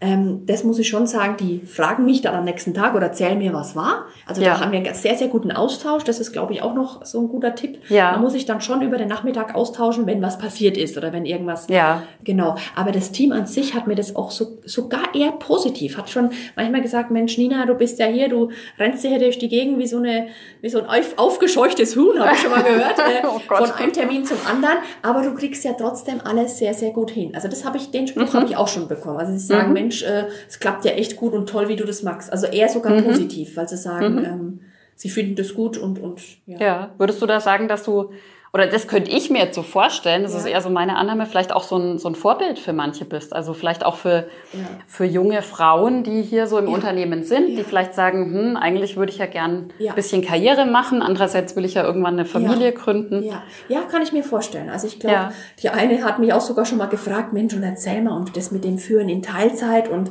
Ähm, 0.00 0.46
das 0.46 0.62
muss 0.62 0.78
ich 0.78 0.88
schon 0.88 1.08
sagen, 1.08 1.36
die 1.40 1.60
fragen 1.66 2.04
mich 2.04 2.20
dann 2.22 2.34
am 2.34 2.44
nächsten 2.44 2.72
Tag 2.72 2.94
oder 2.94 3.06
erzählen 3.06 3.36
mir, 3.36 3.52
was 3.52 3.74
war. 3.74 4.06
Also 4.26 4.40
Ja. 4.40 4.54
da 4.54 4.60
haben 4.60 4.70
wir 4.70 4.78
einen 4.78 4.94
sehr, 4.94 5.16
sehr 5.16 5.26
guten 5.26 5.50
Austausch. 5.50 6.04
Das 6.04 6.20
ist, 6.20 6.32
glaube 6.32 6.52
ich, 6.52 6.62
auch 6.62 6.74
noch 6.74 7.04
so 7.04 7.20
ein 7.20 7.28
guter 7.28 7.56
Tipp. 7.56 7.78
Ja. 7.88 8.12
Man 8.12 8.20
muss 8.20 8.32
sich 8.34 8.46
dann 8.46 8.60
schon 8.60 8.80
über 8.82 8.96
den 8.96 9.08
Nachmittag 9.08 9.56
austauschen, 9.56 10.06
wenn 10.06 10.22
was 10.22 10.38
passiert 10.38 10.76
ist 10.76 10.96
oder 10.96 11.12
wenn 11.12 11.26
irgendwas 11.26 11.66
Ja. 11.68 12.04
Genau, 12.22 12.54
aber 12.76 12.92
das 12.92 13.10
Team 13.10 13.32
an 13.32 13.46
sich 13.46 13.74
hat 13.74 13.88
mir 13.88 13.96
das 13.96 14.14
auch 14.14 14.30
so, 14.30 14.58
sogar 14.64 15.14
eher 15.16 15.32
positiv. 15.32 15.96
Hat 15.98 16.08
schon 16.10 16.30
manchmal 16.54 16.80
gesagt, 16.82 17.10
Mensch, 17.10 17.36
Nina, 17.36 17.66
du 17.66 17.74
bist 17.74 17.98
ja 17.98 18.06
hier, 18.06 18.28
du 18.28 18.50
rennst 18.78 19.04
hier 19.04 19.18
durch 19.18 19.38
die 19.38 19.48
Gegend 19.48 19.78
wie 19.78 19.86
so 19.88 19.96
eine, 19.98 20.28
wie 20.60 20.68
so 20.68 20.78
ein 20.78 20.86
auf, 20.86 21.14
aufgescheuchtes 21.16 21.96
Huhn, 21.96 22.18
habe 22.20 22.34
ich 22.34 22.40
schon 22.40 22.50
mal 22.52 22.62
gehört, 22.62 22.98
äh, 22.98 23.26
Oh 23.26 23.40
von 23.56 23.70
einem 23.72 23.92
Termin 23.92 24.24
zum 24.24 24.38
anderen. 24.48 24.76
Aber 25.02 25.22
du 25.22 25.34
kriegst 25.34 25.64
ja 25.64 25.72
trotzdem 25.72 26.20
alles 26.22 26.58
sehr, 26.58 26.72
sehr 26.74 26.90
gut 26.90 27.10
hin. 27.10 27.32
Also 27.34 27.48
das 27.48 27.64
habe 27.64 27.78
ich, 27.78 27.90
den 27.90 28.06
Spruch 28.06 28.32
habe 28.34 28.46
ich 28.46 28.56
auch 28.56 28.68
schon 28.68 28.86
bekommen. 28.86 29.16
Also 29.18 29.32
sie 29.32 29.38
sagen, 29.38 29.72
Mensch, 29.72 29.87
äh, 29.90 30.26
es 30.48 30.58
klappt 30.60 30.84
ja 30.84 30.92
echt 30.92 31.16
gut 31.16 31.32
und 31.32 31.48
toll, 31.48 31.68
wie 31.68 31.76
du 31.76 31.84
das 31.84 32.02
magst. 32.02 32.32
Also 32.32 32.46
eher 32.46 32.68
sogar 32.68 33.00
positiv, 33.02 33.56
weil 33.56 33.68
sie 33.68 33.76
sagen, 33.76 34.24
ähm, 34.24 34.60
sie 34.94 35.08
finden 35.08 35.36
das 35.36 35.54
gut 35.54 35.76
und 35.78 35.98
und 35.98 36.20
ja. 36.46 36.58
Ja. 36.60 36.94
Würdest 36.98 37.20
du 37.22 37.26
da 37.26 37.40
sagen, 37.40 37.68
dass 37.68 37.82
du 37.84 38.10
oder 38.52 38.66
das 38.66 38.88
könnte 38.88 39.10
ich 39.10 39.30
mir 39.30 39.38
jetzt 39.38 39.54
so 39.54 39.62
vorstellen, 39.62 40.22
das 40.22 40.32
ja. 40.32 40.38
ist 40.38 40.46
eher 40.46 40.60
so 40.60 40.70
meine 40.70 40.96
Annahme, 40.96 41.26
vielleicht 41.26 41.52
auch 41.52 41.62
so 41.62 41.76
ein, 41.76 41.98
so 41.98 42.08
ein 42.08 42.14
Vorbild 42.14 42.58
für 42.58 42.72
manche 42.72 43.04
bist. 43.04 43.34
Also 43.34 43.52
vielleicht 43.52 43.84
auch 43.84 43.96
für, 43.96 44.28
ja. 44.52 44.60
für 44.86 45.04
junge 45.04 45.42
Frauen, 45.42 46.02
die 46.02 46.22
hier 46.22 46.46
so 46.46 46.58
im 46.58 46.66
ja. 46.66 46.74
Unternehmen 46.74 47.24
sind, 47.24 47.56
die 47.56 47.62
vielleicht 47.62 47.94
sagen, 47.94 48.32
hm, 48.32 48.56
eigentlich 48.56 48.96
würde 48.96 49.12
ich 49.12 49.18
ja 49.18 49.26
gern 49.26 49.68
ein 49.78 49.94
bisschen 49.94 50.22
Karriere 50.22 50.64
machen, 50.64 51.02
andererseits 51.02 51.56
will 51.56 51.64
ich 51.64 51.74
ja 51.74 51.84
irgendwann 51.84 52.14
eine 52.14 52.24
Familie 52.24 52.72
gründen. 52.72 53.22
Ja. 53.22 53.42
ja, 53.68 53.82
kann 53.82 54.02
ich 54.02 54.12
mir 54.12 54.24
vorstellen. 54.24 54.70
Also 54.70 54.86
ich 54.86 54.98
glaube, 54.98 55.32
die 55.62 55.68
eine 55.68 56.02
hat 56.02 56.18
mich 56.18 56.32
auch 56.32 56.40
sogar 56.40 56.64
schon 56.64 56.78
mal 56.78 56.86
gefragt, 56.86 57.32
Mensch, 57.32 57.54
und 57.54 57.62
erzähl 57.62 58.02
mal, 58.02 58.16
und 58.16 58.36
das 58.36 58.50
mit 58.50 58.64
dem 58.64 58.78
Führen 58.78 59.08
in 59.08 59.22
Teilzeit 59.22 59.88
und 59.88 60.10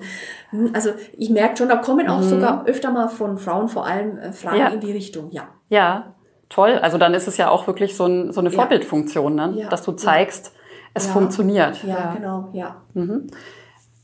hm, 0.52 0.72
also 0.74 0.92
ich 1.18 1.30
merke 1.30 1.58
schon, 1.58 1.70
da 1.70 1.78
kommen 1.78 2.08
auch 2.08 2.20
mhm. 2.20 2.30
sogar 2.30 2.66
öfter 2.66 2.92
mal 2.92 3.10
von 3.10 3.38
Frauen 3.38 3.68
vor 3.68 3.86
allem 3.86 4.18
äh, 4.18 4.32
Fragen 4.32 4.76
in 4.76 4.80
die 4.80 4.92
Richtung, 4.92 5.32
ja. 5.32 5.50
Ja, 5.70 6.16
toll. 6.50 6.80
Also 6.82 6.98
dann 6.98 7.14
ist 7.14 7.28
es 7.28 7.38
ja 7.38 7.50
auch 7.50 7.68
wirklich 7.68 7.96
so, 7.96 8.06
ein, 8.06 8.32
so 8.32 8.40
eine 8.40 8.50
ja. 8.50 8.56
Vorbildfunktion, 8.56 9.36
ne? 9.36 9.54
Ja. 9.56 9.70
dass 9.70 9.84
du 9.84 9.92
zeigst, 9.92 10.54
es 10.94 11.08
ja. 11.08 11.14
funktioniert. 11.14 11.84
Ja, 11.84 12.14
genau, 12.16 12.50
ja. 12.54 12.82
Mhm. 12.94 13.28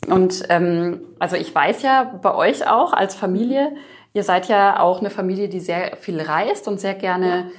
Und 0.08 0.44
ähm, 0.50 1.02
also 1.20 1.36
ich 1.36 1.54
weiß 1.54 1.82
ja 1.82 2.20
bei 2.22 2.36
euch 2.36 2.68
auch 2.68 2.94
als 2.94 3.16
Familie, 3.16 3.72
ihr 4.14 4.24
seid 4.24 4.48
ja 4.48 4.80
auch 4.80 5.00
eine 5.00 5.10
Familie, 5.10 5.48
die 5.48 5.60
sehr 5.60 5.96
viel 5.98 6.20
reist 6.22 6.68
und 6.68 6.80
sehr 6.80 6.94
gerne 6.94 7.52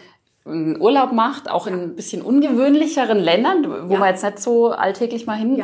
einen 0.47 0.81
Urlaub 0.81 1.13
macht, 1.13 1.51
auch 1.51 1.67
in 1.67 1.75
ein 1.75 1.97
bisschen 1.97 2.21
ungewöhnlicheren 2.21 3.19
Ländern, 3.19 3.89
wo 3.89 3.97
man 3.97 4.11
jetzt 4.11 4.23
nicht 4.23 4.39
so 4.39 4.71
alltäglich 4.73 5.27
mal 5.27 5.37
hin 5.37 5.63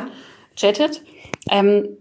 chattet. 0.55 1.01
Ähm, 1.49 1.97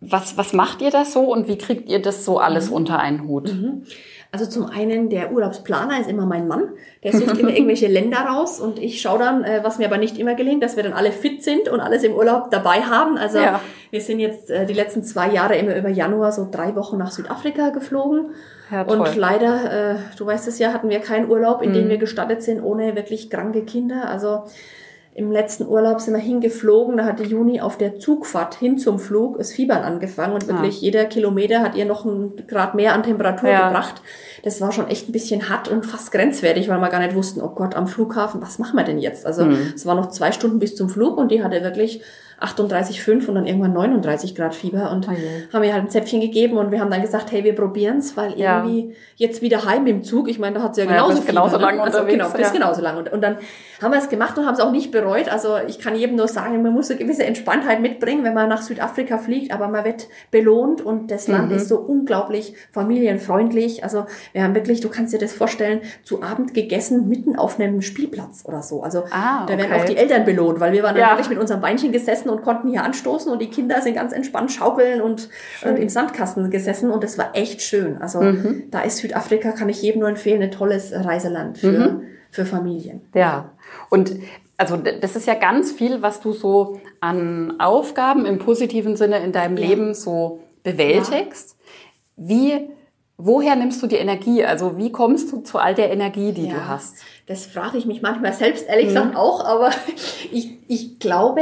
was, 0.00 0.36
was 0.36 0.52
macht 0.52 0.82
ihr 0.82 0.90
das 0.90 1.12
so 1.12 1.32
und 1.32 1.48
wie 1.48 1.58
kriegt 1.58 1.88
ihr 1.88 2.00
das 2.00 2.24
so 2.24 2.38
alles 2.38 2.68
mhm. 2.68 2.76
unter 2.76 2.98
einen 2.98 3.26
Hut? 3.26 3.52
Mhm. 3.52 3.84
Also 4.32 4.46
zum 4.46 4.66
einen, 4.66 5.08
der 5.08 5.32
Urlaubsplaner 5.32 6.00
ist 6.00 6.10
immer 6.10 6.26
mein 6.26 6.48
Mann. 6.48 6.70
Der 7.02 7.12
sucht 7.12 7.38
immer 7.38 7.50
irgendwelche 7.54 7.86
Länder 7.86 8.18
raus 8.18 8.60
und 8.60 8.78
ich 8.78 9.00
schaue 9.00 9.18
dann, 9.18 9.44
äh, 9.44 9.60
was 9.62 9.78
mir 9.78 9.86
aber 9.86 9.98
nicht 9.98 10.18
immer 10.18 10.34
gelingt, 10.34 10.62
dass 10.62 10.76
wir 10.76 10.82
dann 10.82 10.92
alle 10.92 11.12
fit 11.12 11.42
sind 11.42 11.68
und 11.68 11.80
alles 11.80 12.02
im 12.02 12.12
Urlaub 12.12 12.50
dabei 12.50 12.82
haben. 12.82 13.16
Also 13.16 13.38
ja. 13.38 13.60
wir 13.90 14.00
sind 14.00 14.18
jetzt 14.18 14.50
äh, 14.50 14.66
die 14.66 14.74
letzten 14.74 15.02
zwei 15.02 15.30
Jahre 15.30 15.56
immer 15.56 15.76
über 15.76 15.88
Januar 15.88 16.32
so 16.32 16.48
drei 16.50 16.74
Wochen 16.76 16.98
nach 16.98 17.12
Südafrika 17.12 17.70
geflogen. 17.70 18.30
Ja, 18.70 18.82
und 18.82 19.16
leider, 19.16 19.92
äh, 19.92 19.96
du 20.18 20.26
weißt 20.26 20.48
es 20.48 20.58
ja, 20.58 20.72
hatten 20.72 20.88
wir 20.88 20.98
keinen 20.98 21.30
Urlaub, 21.30 21.62
in 21.62 21.70
mhm. 21.70 21.74
dem 21.74 21.88
wir 21.88 21.98
gestattet 21.98 22.42
sind, 22.42 22.62
ohne 22.62 22.96
wirklich 22.96 23.30
kranke 23.30 23.64
Kinder. 23.64 24.08
Also 24.08 24.44
im 25.16 25.32
letzten 25.32 25.66
Urlaub 25.66 26.02
sind 26.02 26.12
wir 26.12 26.20
hingeflogen, 26.20 26.98
da 26.98 27.06
hatte 27.06 27.22
Juni 27.22 27.62
auf 27.62 27.78
der 27.78 27.98
Zugfahrt 27.98 28.54
hin 28.54 28.76
zum 28.76 28.98
Flug 28.98 29.38
das 29.38 29.50
Fiebern 29.50 29.82
angefangen 29.82 30.34
und 30.34 30.46
wirklich 30.46 30.82
ja. 30.82 30.86
jeder 30.86 31.06
Kilometer 31.06 31.60
hat 31.62 31.74
ihr 31.74 31.86
noch 31.86 32.04
ein 32.04 32.34
Grad 32.46 32.74
mehr 32.74 32.92
an 32.92 33.02
Temperatur 33.02 33.48
ja. 33.48 33.68
gebracht. 33.68 34.02
Das 34.44 34.60
war 34.60 34.72
schon 34.72 34.88
echt 34.88 35.08
ein 35.08 35.12
bisschen 35.12 35.48
hart 35.48 35.68
und 35.68 35.86
fast 35.86 36.12
grenzwertig, 36.12 36.68
weil 36.68 36.80
wir 36.80 36.90
gar 36.90 37.00
nicht 37.00 37.14
wussten, 37.14 37.40
oh 37.40 37.48
Gott, 37.48 37.74
am 37.74 37.86
Flughafen, 37.86 38.42
was 38.42 38.58
machen 38.58 38.76
wir 38.76 38.84
denn 38.84 38.98
jetzt? 38.98 39.24
Also 39.24 39.46
mhm. 39.46 39.72
es 39.74 39.86
war 39.86 39.94
noch 39.94 40.10
zwei 40.10 40.32
Stunden 40.32 40.58
bis 40.58 40.76
zum 40.76 40.90
Flug 40.90 41.16
und 41.16 41.30
die 41.30 41.42
hatte 41.42 41.62
wirklich 41.62 42.02
38,5 42.40 43.28
und 43.28 43.34
dann 43.34 43.46
irgendwann 43.46 43.72
39 43.72 44.34
Grad 44.34 44.54
Fieber 44.54 44.90
und 44.90 45.08
okay. 45.08 45.16
haben 45.52 45.60
mir 45.60 45.72
halt 45.72 45.84
ein 45.84 45.90
Zäpfchen 45.90 46.20
gegeben 46.20 46.58
und 46.58 46.70
wir 46.70 46.80
haben 46.80 46.90
dann 46.90 47.00
gesagt, 47.00 47.32
hey, 47.32 47.44
wir 47.44 47.54
probieren's, 47.54 48.16
weil 48.16 48.38
ja. 48.38 48.58
irgendwie 48.58 48.94
jetzt 49.16 49.40
wieder 49.40 49.64
heim 49.64 49.86
im 49.86 50.02
Zug, 50.02 50.28
ich 50.28 50.38
meine, 50.38 50.56
da 50.56 50.62
hat 50.62 50.74
sie 50.74 50.82
ja 50.82 50.86
genauso, 50.86 51.12
ja, 51.12 51.20
Fieber, 51.22 51.32
genauso 51.32 51.56
ne? 51.56 51.62
lang 51.62 51.80
also, 51.80 52.04
Genau, 52.04 52.28
bis 52.28 52.40
ja. 52.40 52.50
genauso 52.50 52.82
lang. 52.82 52.98
Und, 52.98 53.12
und 53.12 53.22
dann 53.22 53.38
haben 53.82 53.92
wir 53.92 53.98
es 53.98 54.08
gemacht 54.08 54.36
und 54.38 54.46
haben 54.46 54.54
es 54.54 54.60
auch 54.60 54.70
nicht 54.70 54.90
bereut. 54.90 55.28
Also 55.28 55.56
ich 55.66 55.78
kann 55.78 55.94
jedem 55.96 56.16
nur 56.16 56.28
sagen, 56.28 56.62
man 56.62 56.72
muss 56.72 56.90
eine 56.90 56.98
gewisse 56.98 57.24
Entspanntheit 57.24 57.80
mitbringen, 57.80 58.24
wenn 58.24 58.34
man 58.34 58.48
nach 58.48 58.62
Südafrika 58.62 59.18
fliegt, 59.18 59.52
aber 59.52 59.68
man 59.68 59.84
wird 59.84 60.08
belohnt 60.30 60.80
und 60.80 61.10
das 61.10 61.28
Land 61.28 61.50
mhm. 61.50 61.56
ist 61.56 61.68
so 61.68 61.78
unglaublich 61.78 62.54
familienfreundlich. 62.72 63.84
Also 63.84 64.06
wir 64.32 64.42
haben 64.42 64.54
wirklich, 64.54 64.80
du 64.80 64.88
kannst 64.88 65.12
dir 65.12 65.18
das 65.18 65.32
vorstellen, 65.32 65.80
zu 66.04 66.22
Abend 66.22 66.54
gegessen 66.54 67.08
mitten 67.08 67.36
auf 67.36 67.58
einem 67.58 67.82
Spielplatz 67.82 68.44
oder 68.46 68.62
so. 68.62 68.82
Also 68.82 69.04
ah, 69.10 69.42
okay. 69.42 69.52
da 69.52 69.58
werden 69.58 69.80
auch 69.80 69.84
die 69.84 69.96
Eltern 69.96 70.24
belohnt, 70.24 70.60
weil 70.60 70.72
wir 70.72 70.82
waren 70.82 70.94
dann 70.94 71.10
wirklich 71.10 71.30
mit 71.30 71.38
unserem 71.38 71.60
Beinchen 71.60 71.92
gesessen 71.92 72.25
gesessen 72.26 72.28
und 72.28 72.42
konnten 72.42 72.68
hier 72.68 72.82
anstoßen 72.82 73.32
und 73.32 73.40
die 73.40 73.48
Kinder 73.48 73.80
sind 73.80 73.94
ganz 73.94 74.12
entspannt 74.12 74.52
schaukeln 74.52 75.00
und, 75.00 75.28
und 75.64 75.76
im 75.76 75.88
Sandkasten 75.88 76.50
gesessen 76.50 76.90
und 76.90 77.02
das 77.02 77.18
war 77.18 77.30
echt 77.34 77.62
schön. 77.62 78.00
Also 78.00 78.20
mhm. 78.20 78.64
da 78.70 78.80
ist 78.80 78.98
Südafrika, 78.98 79.52
kann 79.52 79.68
ich 79.68 79.82
jedem 79.82 80.00
nur 80.00 80.08
empfehlen, 80.08 80.42
ein 80.42 80.50
tolles 80.50 80.92
Reiseland 80.92 81.58
für, 81.58 81.90
mhm. 81.90 82.02
für 82.30 82.44
Familien. 82.44 83.02
Ja, 83.14 83.50
und 83.90 84.16
also 84.58 84.76
das 84.76 85.16
ist 85.16 85.26
ja 85.26 85.34
ganz 85.34 85.72
viel, 85.72 86.02
was 86.02 86.20
du 86.20 86.32
so 86.32 86.80
an 87.00 87.60
Aufgaben 87.60 88.24
im 88.24 88.38
positiven 88.38 88.96
Sinne 88.96 89.18
in 89.18 89.32
deinem 89.32 89.56
ja. 89.56 89.68
Leben 89.68 89.94
so 89.94 90.40
bewältigst. 90.62 91.56
Ja. 91.58 92.28
Wie 92.28 92.68
Woher 93.18 93.56
nimmst 93.56 93.82
du 93.82 93.86
die 93.86 93.96
Energie? 93.96 94.44
Also 94.44 94.76
wie 94.76 94.92
kommst 94.92 95.32
du 95.32 95.40
zu 95.40 95.58
all 95.58 95.74
der 95.74 95.90
Energie, 95.90 96.32
die 96.32 96.48
ja, 96.48 96.54
du 96.54 96.68
hast? 96.68 96.96
Das 97.26 97.46
frage 97.46 97.78
ich 97.78 97.86
mich 97.86 98.02
manchmal 98.02 98.34
selbst 98.34 98.68
ehrlich 98.68 98.88
gesagt 98.88 99.12
mhm. 99.12 99.16
auch, 99.16 99.42
aber 99.42 99.70
ich, 100.32 100.58
ich 100.68 100.98
glaube, 100.98 101.40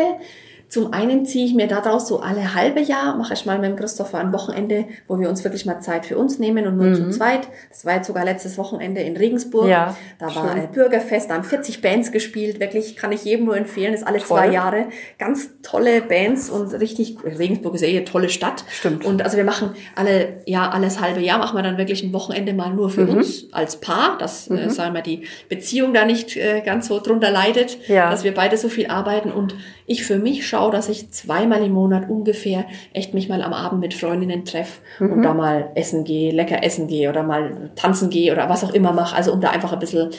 zum 0.74 0.92
einen 0.92 1.24
ziehe 1.24 1.46
ich 1.46 1.54
mir 1.54 1.68
daraus 1.68 2.08
so 2.08 2.18
alle 2.18 2.52
halbe 2.56 2.80
Jahr, 2.80 3.16
mache 3.16 3.32
ich 3.32 3.46
mal 3.46 3.60
mit 3.60 3.70
dem 3.70 3.76
Christopher 3.76 4.18
ein 4.18 4.32
Wochenende, 4.32 4.86
wo 5.06 5.20
wir 5.20 5.28
uns 5.28 5.44
wirklich 5.44 5.66
mal 5.66 5.78
Zeit 5.78 6.04
für 6.04 6.18
uns 6.18 6.40
nehmen 6.40 6.66
und 6.66 6.76
nur 6.76 6.86
mhm. 6.86 6.94
zu 6.96 7.10
zweit. 7.10 7.46
Das 7.70 7.84
war 7.84 7.94
jetzt 7.94 8.08
sogar 8.08 8.24
letztes 8.24 8.58
Wochenende 8.58 9.00
in 9.00 9.16
Regensburg. 9.16 9.68
Ja, 9.68 9.96
da 10.18 10.30
schön. 10.30 10.42
war 10.42 10.50
ein 10.50 10.72
Bürgerfest, 10.72 11.30
da 11.30 11.34
haben 11.34 11.44
40 11.44 11.80
Bands 11.80 12.10
gespielt. 12.10 12.58
Wirklich 12.58 12.96
kann 12.96 13.12
ich 13.12 13.24
jedem 13.24 13.44
nur 13.44 13.56
empfehlen, 13.56 13.92
das 13.92 14.00
ist 14.00 14.06
alle 14.08 14.18
Voll. 14.18 14.36
zwei 14.36 14.48
Jahre. 14.50 14.86
Ganz 15.16 15.50
tolle 15.62 16.02
Bands 16.02 16.50
und 16.50 16.72
richtig, 16.72 17.18
Regensburg 17.22 17.76
ist 17.76 17.82
ja 17.82 17.86
eh 17.86 17.96
eine 17.98 18.04
tolle 18.04 18.28
Stadt. 18.28 18.64
Stimmt. 18.68 19.04
Und 19.04 19.22
also 19.22 19.36
wir 19.36 19.44
machen 19.44 19.76
alle, 19.94 20.42
ja, 20.44 20.70
alles 20.70 21.00
halbe 21.00 21.20
Jahr 21.20 21.38
machen 21.38 21.56
wir 21.56 21.62
dann 21.62 21.78
wirklich 21.78 22.02
ein 22.02 22.12
Wochenende 22.12 22.52
mal 22.52 22.74
nur 22.74 22.90
für 22.90 23.02
mhm. 23.02 23.18
uns 23.18 23.46
als 23.52 23.76
Paar, 23.76 24.18
dass, 24.18 24.48
äh, 24.48 24.54
mhm. 24.54 24.58
äh, 24.58 24.70
sagen 24.70 24.92
wir, 24.92 25.02
die 25.02 25.22
Beziehung 25.48 25.94
da 25.94 26.04
nicht 26.04 26.36
äh, 26.36 26.62
ganz 26.62 26.88
so 26.88 26.98
drunter 26.98 27.30
leidet, 27.30 27.78
ja. 27.86 28.10
dass 28.10 28.24
wir 28.24 28.34
beide 28.34 28.56
so 28.56 28.68
viel 28.68 28.88
arbeiten 28.88 29.30
und 29.30 29.54
ich 29.86 30.04
für 30.04 30.18
mich 30.18 30.46
schaue, 30.48 30.63
dass 30.70 30.88
ich 30.88 31.10
zweimal 31.10 31.64
im 31.64 31.72
Monat 31.72 32.08
ungefähr 32.08 32.66
echt 32.92 33.14
mich 33.14 33.28
mal 33.28 33.42
am 33.42 33.52
Abend 33.52 33.80
mit 33.80 33.94
Freundinnen 33.94 34.44
treffe 34.44 34.80
mhm. 34.98 35.12
und 35.12 35.22
da 35.22 35.34
mal 35.34 35.70
essen 35.74 36.04
gehe, 36.04 36.32
lecker 36.32 36.62
essen 36.62 36.88
gehe 36.88 37.08
oder 37.08 37.22
mal 37.22 37.70
tanzen 37.76 38.10
gehe 38.10 38.32
oder 38.32 38.48
was 38.48 38.64
auch 38.64 38.72
immer 38.72 38.92
mache. 38.92 39.16
Also 39.16 39.32
um 39.32 39.40
da 39.40 39.50
einfach 39.50 39.72
ein 39.72 39.78
bisschen 39.78 40.10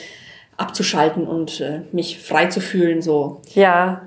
abzuschalten 0.56 1.26
und 1.26 1.60
äh, 1.60 1.82
mich 1.92 2.18
frei 2.18 2.46
zu 2.46 2.60
fühlen. 2.60 3.02
So. 3.02 3.40
Ja, 3.54 4.02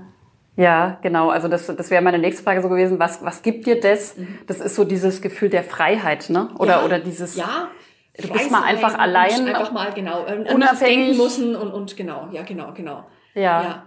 ja, 0.60 0.98
genau. 1.02 1.30
Also 1.30 1.48
das, 1.48 1.68
das 1.68 1.90
wäre 1.90 2.02
meine 2.02 2.20
nächste 2.20 2.44
Frage 2.44 2.62
so 2.62 2.68
gewesen. 2.68 3.00
Was, 3.00 3.24
was 3.24 3.44
gibt 3.44 3.66
dir 3.66 3.80
das? 3.80 4.18
Mhm. 4.18 4.40
Das 4.48 4.60
ist 4.60 4.76
so 4.76 4.84
dieses 4.84 5.22
Gefühl 5.22 5.50
der 5.50 5.64
Freiheit, 5.64 6.30
ne? 6.30 6.50
Oder, 6.58 6.80
ja, 6.80 6.86
oder 6.86 7.00
dieses. 7.00 7.38
Ja. 7.38 7.70
Du 8.22 8.28
bist 8.28 8.52
mal 8.52 8.64
einfach 8.64 9.00
allein. 9.00 9.48
Einfach 9.48 9.72
mal, 9.72 9.94
genau. 9.94 10.26
Unabhängig. 10.54 11.18
müssen 11.18 11.56
und, 11.56 11.72
und 11.72 11.96
genau. 11.96 12.28
Ja, 12.34 12.44
genau, 12.44 12.74
genau. 12.74 13.06
Ja. 13.34 13.42
ja. 13.42 13.84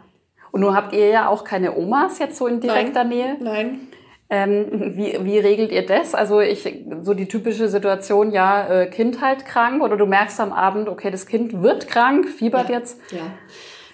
Und 0.53 0.61
nun 0.61 0.77
habt 0.77 0.95
ihr 0.95 1.09
ja 1.09 1.29
auch 1.29 1.45
keine 1.45 1.77
Omas 1.77 2.19
jetzt 2.19 2.37
so 2.37 2.47
in 2.47 2.61
direkter 2.61 3.05
Nein. 3.05 3.09
Nähe. 3.09 3.37
Nein. 3.41 3.81
Ähm, 4.31 4.95
wie, 4.97 5.19
wie 5.25 5.39
regelt 5.39 5.73
ihr 5.73 5.85
das? 5.85 6.15
Also 6.15 6.41
ich, 6.41 6.67
so 7.03 7.13
die 7.13 7.27
typische 7.27 7.69
Situation, 7.69 8.31
ja, 8.33 8.67
äh, 8.67 8.87
Kind 8.87 9.21
halt 9.21 9.45
krank 9.45 9.83
oder 9.83 9.97
du 9.97 10.07
merkst 10.07 10.41
am 10.41 10.53
Abend, 10.53 10.89
okay, 10.89 11.11
das 11.11 11.27
Kind 11.27 11.63
wird 11.63 11.89
krank, 11.89 12.29
fiebert 12.29 12.71
ja. 12.71 12.79
jetzt. 12.79 12.99
Ja. 13.11 13.21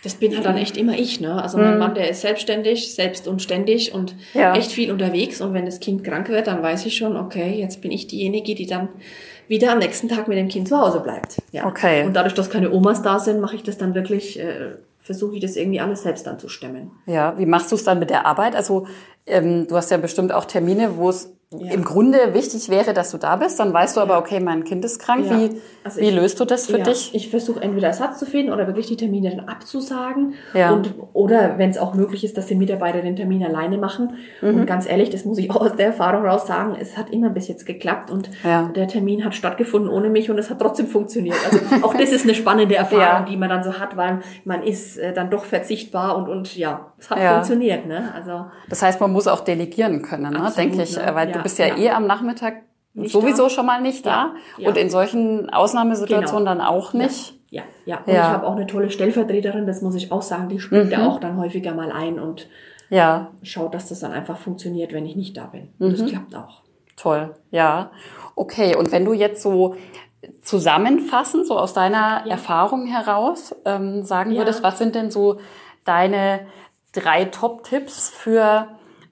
Das 0.05 0.15
bin 0.15 0.33
halt 0.35 0.47
dann 0.47 0.57
echt 0.57 0.77
immer 0.77 0.97
ich, 0.97 1.21
ne? 1.21 1.43
Also 1.43 1.59
mein 1.59 1.73
mhm. 1.73 1.79
Mann, 1.79 1.95
der 1.95 2.09
ist 2.09 2.21
selbstständig, 2.21 2.95
selbst 2.95 3.27
und 3.27 3.43
ständig 3.43 3.93
und 3.93 4.15
ja. 4.33 4.55
echt 4.55 4.71
viel 4.71 4.93
unterwegs. 4.93 5.41
Und 5.41 5.55
wenn 5.55 5.67
das 5.67 5.81
Kind 5.81 6.05
krank 6.05 6.29
wird, 6.29 6.47
dann 6.47 6.63
weiß 6.63 6.87
ich 6.87 6.97
schon, 6.97 7.17
okay, 7.17 7.59
jetzt 7.59 7.83
bin 7.83 7.91
ich 7.91 8.07
diejenige, 8.07 8.55
die 8.55 8.67
dann 8.67 8.89
wieder 9.49 9.73
am 9.73 9.79
nächsten 9.79 10.09
Tag 10.09 10.29
mit 10.29 10.39
dem 10.39 10.47
Kind 10.47 10.69
zu 10.69 10.79
Hause 10.79 11.01
bleibt. 11.01 11.39
Ja. 11.51 11.67
Okay. 11.67 12.05
Und 12.05 12.15
dadurch, 12.15 12.35
dass 12.35 12.49
keine 12.49 12.71
Omas 12.71 13.03
da 13.03 13.19
sind, 13.19 13.41
mache 13.41 13.57
ich 13.57 13.65
das 13.65 13.77
dann 13.77 13.97
wirklich 13.97 14.39
äh, 14.39 14.77
versuche 15.09 15.37
ich 15.37 15.41
das 15.41 15.57
irgendwie 15.57 15.81
alles 15.81 16.03
selbst 16.03 16.27
dann 16.27 16.39
zu 16.39 16.51
stemmen. 16.51 16.91
Ja, 17.07 17.39
wie 17.39 17.47
machst 17.47 17.73
du 17.73 17.77
es 17.77 17.83
dann 17.83 17.99
mit 17.99 18.11
der 18.11 18.27
Arbeit? 18.27 18.55
Also 18.55 18.87
ähm, 19.25 19.67
du 19.67 19.75
hast 19.75 19.91
ja 19.91 19.97
bestimmt 19.97 20.33
auch 20.35 20.45
Termine, 20.45 20.99
wo 20.99 21.09
es 21.09 21.35
ja. 21.51 21.73
im 21.73 21.83
Grunde 21.83 22.35
wichtig 22.35 22.69
wäre, 22.69 22.93
dass 22.93 23.11
du 23.11 23.19
da 23.19 23.37
bist. 23.37 23.59
Dann 23.59 23.73
weißt 23.73 23.97
du 23.97 24.01
aber, 24.01 24.19
okay, 24.19 24.39
mein 24.41 24.65
Kind 24.65 24.85
ist 24.85 24.99
krank. 24.99 25.27
Ja. 25.27 25.39
Wie, 25.39 25.61
also 25.83 26.01
wie 26.01 26.09
ich, 26.09 26.15
löst 26.15 26.39
du 26.41 26.45
das 26.45 26.67
für 26.67 26.79
ja, 26.79 26.85
dich? 26.85 27.15
Ich 27.15 27.31
versuche 27.31 27.61
entweder 27.63 27.89
Ersatz 27.89 28.19
zu 28.19 28.27
finden 28.27 28.53
oder 28.53 28.67
wirklich 28.67 28.87
die 28.87 28.97
Termine 28.97 29.31
dann 29.31 29.49
abzusagen. 29.49 30.35
Ja. 30.53 30.73
Und, 30.73 30.95
oder 31.15 31.57
wenn 31.57 31.71
es 31.71 31.79
auch 31.79 31.95
möglich 31.95 32.23
ist, 32.23 32.37
dass 32.37 32.47
die 32.47 32.55
Mitarbeiter 32.55 33.01
den 33.01 33.17
Termin 33.17 33.43
alleine 33.45 33.79
machen. 33.79 34.19
Mhm. 34.43 34.61
Und 34.61 34.67
ganz 34.67 34.87
ehrlich, 34.87 35.09
das 35.09 35.25
muss 35.25 35.39
ich 35.39 35.51
auch 35.51 35.61
aus 35.61 35.77
der 35.77 35.87
Erfahrung 35.87 36.27
raus 36.27 36.47
sagen, 36.47 36.77
es 36.79 36.99
hat 36.99 37.11
immer 37.11 37.31
bis 37.31 37.49
jetzt 37.49 37.65
geklappt 37.65 38.11
und 38.11 38.31
der 38.45 38.89
Termin 38.89 39.25
hat 39.25 39.35
stattgefunden 39.35 39.91
ohne 39.91 40.11
mich 40.11 40.31
und 40.31 40.39
es 40.39 40.51
hat 40.51 40.61
trotzdem 40.61 40.87
funktioniert. 40.87 41.37
Also 41.45 41.59
auch 41.87 41.95
das 41.95 42.13
ist 42.13 42.25
eine 42.25 42.35
spannende 42.35 42.77
Erfahrung, 42.77 43.27
die 43.27 43.37
man 43.37 43.49
dann 43.49 43.65
so 43.65 43.75
hat, 43.79 43.97
weil 43.97 44.21
man 44.45 44.63
ist 44.63 44.99
äh, 44.99 45.13
dann 45.13 45.31
doch 45.31 45.45
verzichtbar 45.45 46.17
und, 46.17 46.29
und 46.29 46.57
ja, 46.57 46.93
es 46.99 47.11
hat 47.11 47.19
funktioniert. 47.19 47.87
Ne? 47.87 48.13
Also, 48.15 48.47
das 48.69 48.83
heißt, 48.83 49.01
man 49.01 49.13
muss 49.13 49.27
auch 49.27 49.41
delegieren 49.41 50.03
können, 50.03 50.33
ne? 50.33 50.53
denke 50.57 50.83
ich, 50.83 50.97
ne? 50.97 51.11
weil 51.15 51.38
du 51.39 51.43
bist 51.45 51.59
ja, 51.59 51.77
eh 51.77 51.91
am 51.91 52.07
Nachmittag 52.07 52.63
nicht 52.95 53.13
sowieso 53.13 53.45
da. 53.45 53.51
schon 53.51 53.67
mal 53.67 53.81
nicht 53.81 54.05
da 54.07 54.35
ja, 54.57 54.69
und 54.69 54.77
in 54.77 54.91
solchen 54.91 55.51
Ausnahmesituationen 55.51 56.45
genau. 56.45 56.59
dann 56.59 56.61
auch 56.61 56.93
nicht. 56.93 57.35
Ja, 57.51 57.63
ja. 57.87 57.99
Und 58.05 58.13
ich 58.13 58.19
habe 58.19 58.47
auch 58.47 58.57
eine 58.57 58.67
tolle 58.67 58.91
Stellvertreterin, 58.91 59.67
das 59.67 59.81
muss 59.81 59.95
ich 59.95 60.13
auch 60.13 60.23
sagen, 60.23 60.49
die 60.49 60.61
springt 60.61 60.97
mhm. 60.97 61.03
auch 61.03 61.21
dann 61.21 61.39
häufiger 61.39 61.75
mal 61.75 61.91
ein 61.93 62.19
und 62.19 62.49
ja. 62.91 63.29
schaut, 63.43 63.75
dass 63.75 63.89
das 63.89 64.01
dann 64.01 64.13
einfach 64.13 64.39
funktioniert, 64.39 64.93
wenn 64.93 65.07
ich 65.07 65.17
nicht 65.17 65.37
da 65.37 65.47
bin. 65.47 65.73
Und 65.79 65.89
mhm. 65.89 65.97
das 65.97 66.07
klappt 66.07 66.35
auch. 66.35 66.63
Toll, 66.97 67.35
ja. 67.51 67.91
Okay, 68.35 68.77
und 68.77 68.93
wenn 68.93 69.05
du 69.05 69.13
jetzt 69.13 69.43
so 69.43 69.77
zusammenfassen, 70.43 71.45
so 71.45 71.59
aus 71.59 71.73
deiner 71.73 72.25
ja. 72.25 72.33
Erfahrung 72.33 72.87
heraus 72.87 73.55
ähm, 73.65 74.03
sagen 74.03 74.33
ja. 74.33 74.39
würdest, 74.39 74.63
was 74.63 74.79
sind 74.79 74.95
denn 74.95 75.11
so 75.11 75.39
deine 75.85 76.41
drei 76.93 77.27
Top-Tipps 77.27 78.11
für 78.11 78.69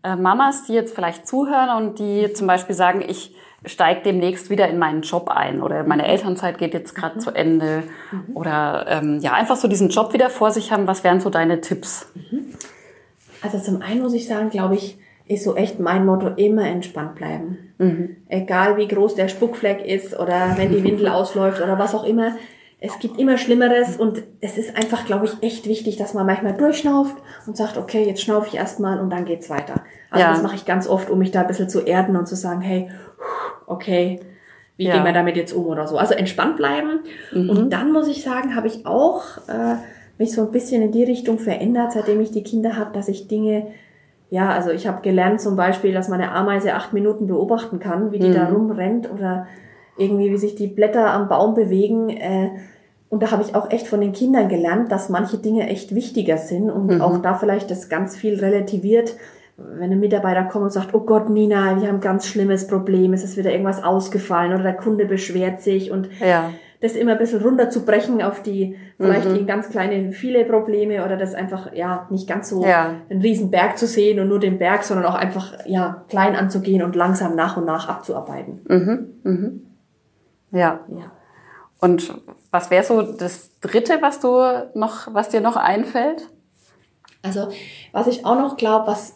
äh, 0.07 0.17
Mamas, 0.17 0.65
die 0.65 0.73
jetzt 0.73 0.95
vielleicht 0.95 1.27
zuhören 1.27 1.83
und 1.83 1.99
die 1.99 2.33
zum 2.33 2.47
Beispiel 2.47 2.75
sagen, 2.75 3.03
ich 3.07 3.35
steige 3.65 4.03
demnächst 4.03 4.51
wieder 4.51 4.69
in 4.69 4.79
meinen 4.79 5.03
Job 5.03 5.29
ein 5.29 5.61
oder 5.61 5.83
meine. 5.83 6.07
Elternzeit 6.07 6.59
geht 6.59 6.73
jetzt 6.75 6.95
gerade 6.95 7.17
mhm. 7.17 7.21
zu 7.21 7.31
Ende 7.33 7.83
mhm. 8.13 8.37
oder 8.37 8.87
ähm, 8.89 9.19
ja, 9.21 9.33
einfach 9.33 9.57
so 9.57 9.67
diesen 9.67 9.89
Job 9.89 10.13
wieder 10.13 10.31
vor 10.31 10.53
sich 10.53 10.71
haben. 10.71 10.87
Was 10.87 11.03
wären 11.03 11.21
so 11.21 11.31
deine 11.31 11.61
Tipps? 11.61 12.09
Mhm. 12.15 12.55
Also 13.43 13.59
zum 13.59 13.83
einen 13.83 14.03
muss 14.03 14.15
ich 14.15 14.29
sagen, 14.29 14.51
glaube 14.51 14.77
ich, 14.77 14.99
ist 15.27 15.43
so 15.43 15.57
echt 15.57 15.81
mein 15.81 16.07
Motto, 16.07 16.29
immer 16.29 16.67
entspannt 16.67 17.17
bleiben. 17.17 17.59
Mhm. 17.79 18.17
Egal 18.29 18.77
wie 18.77 18.87
groß 18.87 19.17
der 19.17 19.29
Spuckfleck 19.29 19.85
ist 19.85 20.17
oder 20.19 20.53
wenn 20.57 20.71
die 20.71 20.85
Windel 20.85 21.09
ausläuft 21.09 21.61
oder 21.61 21.79
was 21.79 21.95
auch 21.95 22.05
immer. 22.05 22.37
Es 22.79 22.99
gibt 22.99 23.19
immer 23.19 23.39
Schlimmeres 23.39 23.97
und 23.97 24.23
es 24.41 24.59
ist 24.59 24.77
einfach, 24.77 25.07
glaube 25.07 25.25
ich, 25.25 25.43
echt 25.43 25.67
wichtig, 25.67 25.97
dass 25.97 26.13
man 26.13 26.27
manchmal 26.27 26.53
durchschnauft 26.55 27.17
und 27.47 27.57
sagt, 27.57 27.79
okay, 27.79 28.05
jetzt 28.07 28.21
schnaufe 28.21 28.49
ich 28.49 28.55
erstmal 28.55 29.01
und 29.01 29.09
dann 29.11 29.25
geht's 29.25 29.49
weiter. 29.49 29.83
Also 30.11 30.25
ja. 30.25 30.33
das 30.33 30.43
mache 30.43 30.57
ich 30.57 30.67
ganz 30.67 30.87
oft, 30.87 31.09
um 31.09 31.19
mich 31.19 31.31
da 31.31 31.41
ein 31.41 31.47
bisschen 31.47 31.71
zu 31.71 31.81
erden 31.81 32.17
und 32.17 32.29
zu 32.29 32.37
sagen, 32.37 32.61
hey, 32.61 32.91
okay, 33.67 34.21
wie 34.77 34.85
ja. 34.85 34.95
gehen 34.95 35.05
wir 35.05 35.15
damit 35.15 35.37
jetzt 35.37 35.55
um 35.55 35.67
oder 35.67 35.87
so. 35.87 35.97
Also 35.97 36.15
entspannt 36.15 36.59
bleiben. 36.59 37.01
Mhm. 37.33 37.49
Und 37.49 37.71
dann 37.71 37.93
muss 37.93 38.09
ich 38.09 38.23
sagen, 38.23 38.55
habe 38.55 38.67
ich 38.67 38.85
auch 38.85 39.25
äh, 39.49 39.77
mich 40.19 40.33
so 40.33 40.43
ein 40.43 40.53
bisschen 40.53 40.83
in 40.83 40.93
die 40.93 41.05
Richtung 41.05 41.39
verändert, 41.39 41.93
seitdem 41.93 42.21
ich 42.21 42.31
die 42.31 42.43
Kinder 42.43 42.77
habe, 42.77 42.93
dass 42.93 43.09
ich 43.09 43.27
Dinge 43.27 43.69
ja, 44.31 44.51
also 44.51 44.71
ich 44.71 44.87
habe 44.87 45.03
gelernt 45.03 45.41
zum 45.41 45.57
Beispiel, 45.57 45.93
dass 45.93 46.09
man 46.09 46.21
eine 46.21 46.33
Ameise 46.33 46.75
acht 46.75 46.93
Minuten 46.93 47.27
beobachten 47.27 47.79
kann, 47.79 48.11
wie 48.11 48.19
die 48.19 48.29
mhm. 48.29 48.35
da 48.35 48.49
rumrennt 48.49 49.11
oder 49.11 49.47
irgendwie 49.99 50.31
wie 50.31 50.37
sich 50.37 50.55
die 50.55 50.67
Blätter 50.67 51.11
am 51.13 51.29
Baum 51.29 51.55
bewegen. 51.55 52.11
Äh, 52.11 52.51
und 53.09 53.23
da 53.23 53.31
habe 53.31 53.43
ich 53.43 53.55
auch 53.55 53.71
echt 53.71 53.87
von 53.87 54.01
den 54.01 54.13
Kindern 54.13 54.49
gelernt, 54.49 54.91
dass 54.91 55.09
manche 55.09 55.39
Dinge 55.39 55.69
echt 55.69 55.95
wichtiger 55.95 56.39
sind 56.39 56.71
und 56.71 56.87
mhm. 56.87 57.01
auch 57.01 57.19
da 57.19 57.35
vielleicht 57.35 57.71
das 57.71 57.89
ganz 57.89 58.17
viel 58.17 58.39
relativiert. 58.39 59.17
Wenn 59.57 59.93
ein 59.93 60.01
Mitarbeiter 60.01 60.45
kommt 60.45 60.65
und 60.65 60.73
sagt, 60.73 60.93
oh 60.93 61.01
Gott, 61.01 61.31
Nina, 61.31 61.81
wir 61.81 61.89
haben 61.89 61.97
ein 61.97 62.01
ganz 62.01 62.27
schlimmes 62.27 62.67
Problem, 62.67 63.15
es 63.15 63.25
ist 63.25 63.39
wieder 63.39 63.53
irgendwas 63.53 63.83
ausgefallen 63.83 64.53
oder 64.53 64.65
der 64.65 64.77
Kunde 64.77 65.07
beschwert 65.07 65.63
sich 65.63 65.91
und 65.91 66.09
ja 66.21 66.51
das 66.81 66.95
immer 66.95 67.13
ein 67.13 67.19
bisschen 67.19 67.43
runterzubrechen 67.43 68.23
auf 68.23 68.43
die, 68.43 68.77
vielleicht 68.99 69.29
mhm. 69.29 69.47
ganz 69.47 69.71
kleine, 69.71 70.13
viele 70.13 70.45
Probleme 70.45 71.05
oder 71.05 71.17
das 71.17 71.35
einfach, 71.35 71.73
ja, 71.75 72.07
nicht 72.11 72.29
ganz 72.29 72.51
so 72.51 72.65
ja. 72.65 72.97
einen 73.09 73.23
riesen 73.23 73.51
Berg 73.51 73.79
zu 73.79 73.87
sehen 73.87 74.21
und 74.21 74.29
nur 74.29 74.41
den 74.41 74.59
Berg, 74.59 74.85
sondern 74.85 75.07
auch 75.07 75.15
einfach, 75.15 75.55
ja, 75.67 76.05
klein 76.09 76.37
anzugehen 76.37 76.83
und 76.83 76.95
langsam 76.95 77.35
nach 77.35 77.57
und 77.57 77.65
nach 77.65 77.89
abzuarbeiten. 77.89 78.61
Mhm. 78.69 79.07
Mhm. 79.23 79.63
Ja. 80.51 80.81
ja. 80.89 81.11
Und 81.81 82.13
was 82.51 82.71
wäre 82.71 82.85
so 82.85 83.03
das 83.03 83.51
dritte, 83.61 83.99
was 84.01 84.21
du 84.21 84.29
noch, 84.75 85.13
was 85.13 85.29
dir 85.29 85.41
noch 85.41 85.57
einfällt? 85.57 86.29
Also, 87.23 87.49
was 87.93 88.07
ich 88.07 88.25
auch 88.25 88.37
noch 88.37 88.57
glaube, 88.57 88.87
was 88.87 89.15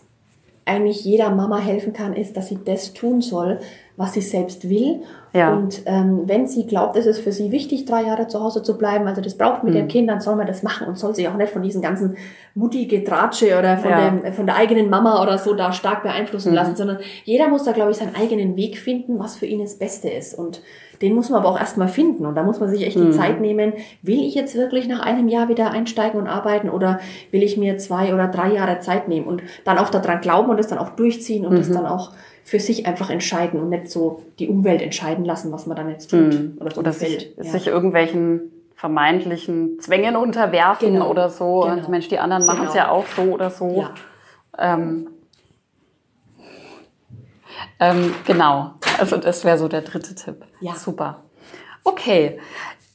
eigentlich 0.66 1.04
jeder 1.04 1.30
Mama 1.30 1.58
helfen 1.58 1.92
kann, 1.92 2.14
ist, 2.14 2.36
dass 2.36 2.48
sie 2.48 2.58
das 2.64 2.92
tun 2.92 3.22
soll, 3.22 3.60
was 3.96 4.12
sie 4.12 4.20
selbst 4.20 4.68
will. 4.68 5.02
Ja. 5.32 5.52
Und 5.52 5.82
ähm, 5.86 6.22
wenn 6.26 6.46
sie 6.46 6.66
glaubt, 6.66 6.96
es 6.96 7.06
ist 7.06 7.20
für 7.20 7.32
sie 7.32 7.50
wichtig, 7.50 7.86
drei 7.86 8.02
Jahre 8.02 8.28
zu 8.28 8.40
Hause 8.40 8.62
zu 8.62 8.76
bleiben, 8.78 9.06
also 9.06 9.20
das 9.20 9.36
braucht 9.36 9.64
mit 9.64 9.74
mhm. 9.74 9.78
dem 9.78 9.88
Kind, 9.88 10.08
dann 10.08 10.20
soll 10.20 10.36
man 10.36 10.46
das 10.46 10.62
machen 10.62 10.86
und 10.86 10.98
soll 10.98 11.14
sich 11.14 11.28
auch 11.28 11.36
nicht 11.36 11.52
von 11.52 11.62
diesen 11.62 11.82
ganzen 11.82 12.16
Mutti-Getratsche 12.54 13.58
oder 13.58 13.78
von, 13.78 13.90
ja. 13.90 14.10
dem, 14.10 14.32
von 14.32 14.46
der 14.46 14.56
eigenen 14.56 14.90
Mama 14.90 15.22
oder 15.22 15.38
so 15.38 15.54
da 15.54 15.72
stark 15.72 16.02
beeinflussen 16.02 16.50
mhm. 16.50 16.56
lassen, 16.56 16.76
sondern 16.76 16.98
jeder 17.24 17.48
muss 17.48 17.64
da, 17.64 17.72
glaube 17.72 17.90
ich, 17.90 17.96
seinen 17.96 18.14
eigenen 18.14 18.56
Weg 18.56 18.78
finden, 18.78 19.18
was 19.18 19.36
für 19.36 19.46
ihn 19.46 19.60
das 19.60 19.76
Beste 19.76 20.08
ist. 20.08 20.34
Und 20.34 20.62
den 21.02 21.14
muss 21.14 21.30
man 21.30 21.40
aber 21.40 21.50
auch 21.50 21.58
erstmal 21.58 21.88
finden. 21.88 22.26
Und 22.26 22.34
da 22.34 22.42
muss 22.42 22.60
man 22.60 22.68
sich 22.68 22.86
echt 22.86 22.98
mhm. 22.98 23.06
die 23.06 23.10
Zeit 23.12 23.40
nehmen, 23.40 23.72
will 24.02 24.20
ich 24.20 24.34
jetzt 24.34 24.54
wirklich 24.54 24.86
nach 24.88 25.00
einem 25.00 25.28
Jahr 25.28 25.48
wieder 25.48 25.70
einsteigen 25.70 26.20
und 26.20 26.26
arbeiten 26.26 26.68
oder 26.68 27.00
will 27.30 27.42
ich 27.42 27.56
mir 27.56 27.78
zwei 27.78 28.12
oder 28.12 28.28
drei 28.28 28.52
Jahre 28.52 28.80
Zeit 28.80 29.08
nehmen 29.08 29.26
und 29.26 29.42
dann 29.64 29.78
auch 29.78 29.88
daran 29.88 30.20
glauben 30.20 30.50
und 30.50 30.58
das 30.58 30.68
dann 30.68 30.78
auch 30.78 30.90
durchziehen 30.90 31.46
und 31.46 31.56
das 31.58 31.68
mhm. 31.68 31.74
dann 31.74 31.86
auch 31.86 32.12
für 32.44 32.58
sich 32.60 32.86
einfach 32.86 33.10
entscheiden 33.10 33.60
und 33.60 33.68
nicht 33.68 33.90
so 33.90 34.22
die 34.38 34.48
Umwelt 34.48 34.82
entscheiden 34.82 35.24
lassen, 35.24 35.52
was 35.52 35.66
man 35.66 35.76
dann 35.76 35.88
jetzt 35.88 36.10
tut. 36.10 36.34
Mhm. 36.34 36.58
Oder, 36.60 36.70
so 36.70 36.80
oder 36.80 36.92
sich, 36.92 37.32
ja. 37.36 37.44
sich 37.44 37.66
irgendwelchen 37.66 38.52
vermeintlichen 38.74 39.78
Zwängen 39.78 40.16
unterwerfen 40.16 40.94
genau. 40.94 41.10
oder 41.10 41.28
so. 41.28 41.60
Genau. 41.60 41.74
Und 41.74 41.88
Mensch, 41.88 42.08
die 42.08 42.18
anderen 42.18 42.46
machen 42.46 42.66
es 42.66 42.72
genau. 42.72 42.84
ja 42.84 42.90
auch 42.90 43.06
so 43.06 43.22
oder 43.22 43.50
so. 43.50 43.82
Ja. 43.82 43.94
Ähm, 44.58 45.08
ähm, 47.78 48.14
genau. 48.26 48.74
Also 48.98 49.16
das 49.16 49.44
wäre 49.44 49.58
so 49.58 49.68
der 49.68 49.82
dritte 49.82 50.14
Tipp. 50.14 50.44
Ja. 50.60 50.74
Super. 50.74 51.24
Okay. 51.84 52.38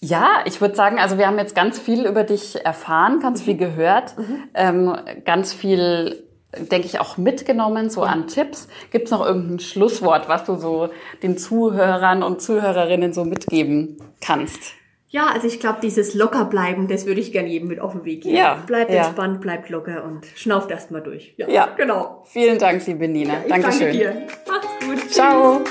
Ja, 0.01 0.41
ich 0.45 0.61
würde 0.61 0.75
sagen, 0.75 0.99
also 0.99 1.17
wir 1.17 1.25
haben 1.25 1.39
jetzt 1.39 1.55
ganz 1.55 1.79
viel 1.79 2.05
über 2.05 2.23
dich 2.23 2.63
erfahren, 2.63 3.19
ganz 3.21 3.41
viel 3.41 3.57
gehört, 3.57 4.17
mhm. 4.17 4.43
ähm, 4.53 4.97
ganz 5.23 5.53
viel 5.53 6.25
denke 6.57 6.87
ich, 6.87 6.99
auch 6.99 7.17
mitgenommen, 7.17 7.89
so 7.89 8.03
ja. 8.03 8.11
an 8.11 8.27
Tipps. 8.27 8.67
Gibt 8.91 9.05
es 9.05 9.11
noch 9.11 9.25
irgendein 9.25 9.59
Schlusswort, 9.59 10.29
was 10.29 10.45
du 10.45 10.55
so 10.55 10.89
den 11.23 11.37
Zuhörern 11.37 12.23
und 12.23 12.41
Zuhörerinnen 12.41 13.13
so 13.13 13.25
mitgeben 13.25 13.97
kannst? 14.21 14.73
Ja, 15.07 15.27
also 15.27 15.47
ich 15.47 15.59
glaube, 15.59 15.79
dieses 15.81 16.13
Lockerbleiben, 16.13 16.87
das 16.87 17.05
würde 17.05 17.21
ich 17.21 17.31
gerne 17.31 17.47
jedem 17.47 17.67
mit 17.67 17.79
auf 17.79 17.93
den 17.93 18.03
Weg 18.05 18.23
geben. 18.23 18.35
Ja, 18.35 18.63
bleibt 18.65 18.91
ja. 18.91 19.05
entspannt, 19.05 19.41
bleibt 19.41 19.69
locker 19.69 20.03
und 20.03 20.25
schnauft 20.35 20.71
erst 20.71 20.91
mal 20.91 21.01
durch. 21.01 21.33
Ja, 21.37 21.47
ja, 21.47 21.67
genau. 21.77 22.23
Vielen 22.25 22.59
Dank, 22.59 22.85
liebe 22.85 23.07
Nina. 23.07 23.33
Ja, 23.33 23.39
ich 23.43 23.49
Dankeschön. 23.49 23.79
Danke 23.79 23.97
dir. 23.97 24.27
Macht's 24.47 24.85
gut. 24.85 25.11
Ciao. 25.11 25.61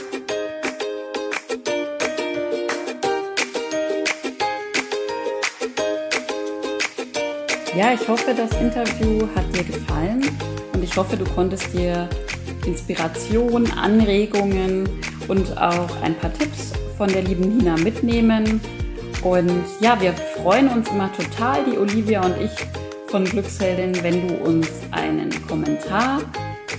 Ja, 7.77 7.93
ich 7.93 8.09
hoffe, 8.09 8.35
das 8.35 8.53
Interview 8.61 9.29
hat 9.35 9.45
dir 9.55 9.65
gefallen 9.65 10.23
ich 10.85 10.97
hoffe, 10.97 11.17
du 11.17 11.25
konntest 11.25 11.73
dir 11.73 12.09
Inspiration, 12.67 13.69
Anregungen 13.73 14.89
und 15.29 15.57
auch 15.59 16.03
ein 16.03 16.15
paar 16.15 16.33
Tipps 16.35 16.73
von 16.97 17.09
der 17.09 17.23
lieben 17.23 17.57
Nina 17.57 17.77
mitnehmen. 17.79 18.61
Und 19.25 19.65
ja, 19.81 20.01
wir 20.01 20.13
freuen 20.13 20.69
uns 20.69 20.89
immer 20.91 21.11
total, 21.13 21.65
die 21.65 21.77
Olivia 21.77 22.25
und 22.25 22.37
ich 22.41 22.53
von 23.09 23.25
Glücksheldin, 23.25 24.01
wenn 24.03 24.29
du 24.29 24.35
uns 24.45 24.69
einen 24.93 25.31
Kommentar 25.49 26.21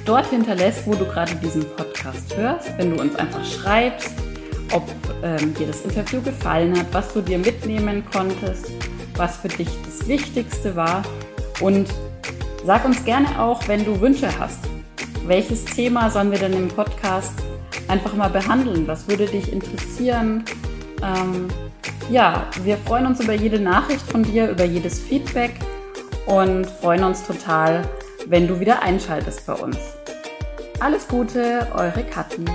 dort 0.05 0.27
hinterlässt, 0.27 0.85
wo 0.85 0.93
du 0.93 1.05
gerade 1.05 1.35
diesen 1.35 1.65
Podcast 1.75 2.37
hörst, 2.37 2.77
wenn 2.77 2.95
du 2.95 3.01
uns 3.01 3.15
einfach 3.15 3.43
schreibst, 3.43 4.13
ob 4.71 4.87
ähm, 5.23 5.53
dir 5.55 5.67
das 5.67 5.81
Interview 5.81 6.21
gefallen 6.21 6.77
hat, 6.77 6.85
was 6.93 7.13
du 7.13 7.21
dir 7.21 7.39
mitnehmen 7.39 8.03
konntest, 8.13 8.71
was 9.15 9.37
für 9.37 9.47
dich 9.49 9.69
das 9.85 10.07
Wichtigste 10.07 10.75
war 10.75 11.03
und 11.59 11.89
Sag 12.65 12.83
uns 12.83 13.05
gerne 13.05 13.39
auch, 13.39 13.67
wenn 13.67 13.85
du 13.85 14.01
Wünsche 14.01 14.27
hast. 14.39 14.57
Welches 15.27 15.65
Thema 15.65 16.09
sollen 16.09 16.31
wir 16.31 16.39
denn 16.39 16.53
im 16.53 16.67
Podcast 16.67 17.33
einfach 17.87 18.15
mal 18.15 18.31
behandeln? 18.31 18.87
Was 18.87 19.07
würde 19.07 19.27
dich 19.27 19.53
interessieren? 19.53 20.43
Ähm, 21.03 21.47
ja, 22.09 22.47
wir 22.63 22.77
freuen 22.77 23.05
uns 23.05 23.19
über 23.19 23.33
jede 23.33 23.59
Nachricht 23.59 24.01
von 24.01 24.23
dir, 24.23 24.49
über 24.49 24.63
jedes 24.63 24.99
Feedback 24.99 25.53
und 26.25 26.65
freuen 26.65 27.03
uns 27.03 27.23
total, 27.25 27.87
wenn 28.27 28.47
du 28.47 28.59
wieder 28.59 28.81
einschaltest 28.81 29.45
bei 29.45 29.53
uns. 29.53 29.77
Alles 30.79 31.07
Gute, 31.07 31.67
eure 31.73 32.03
Kathi. 32.03 32.45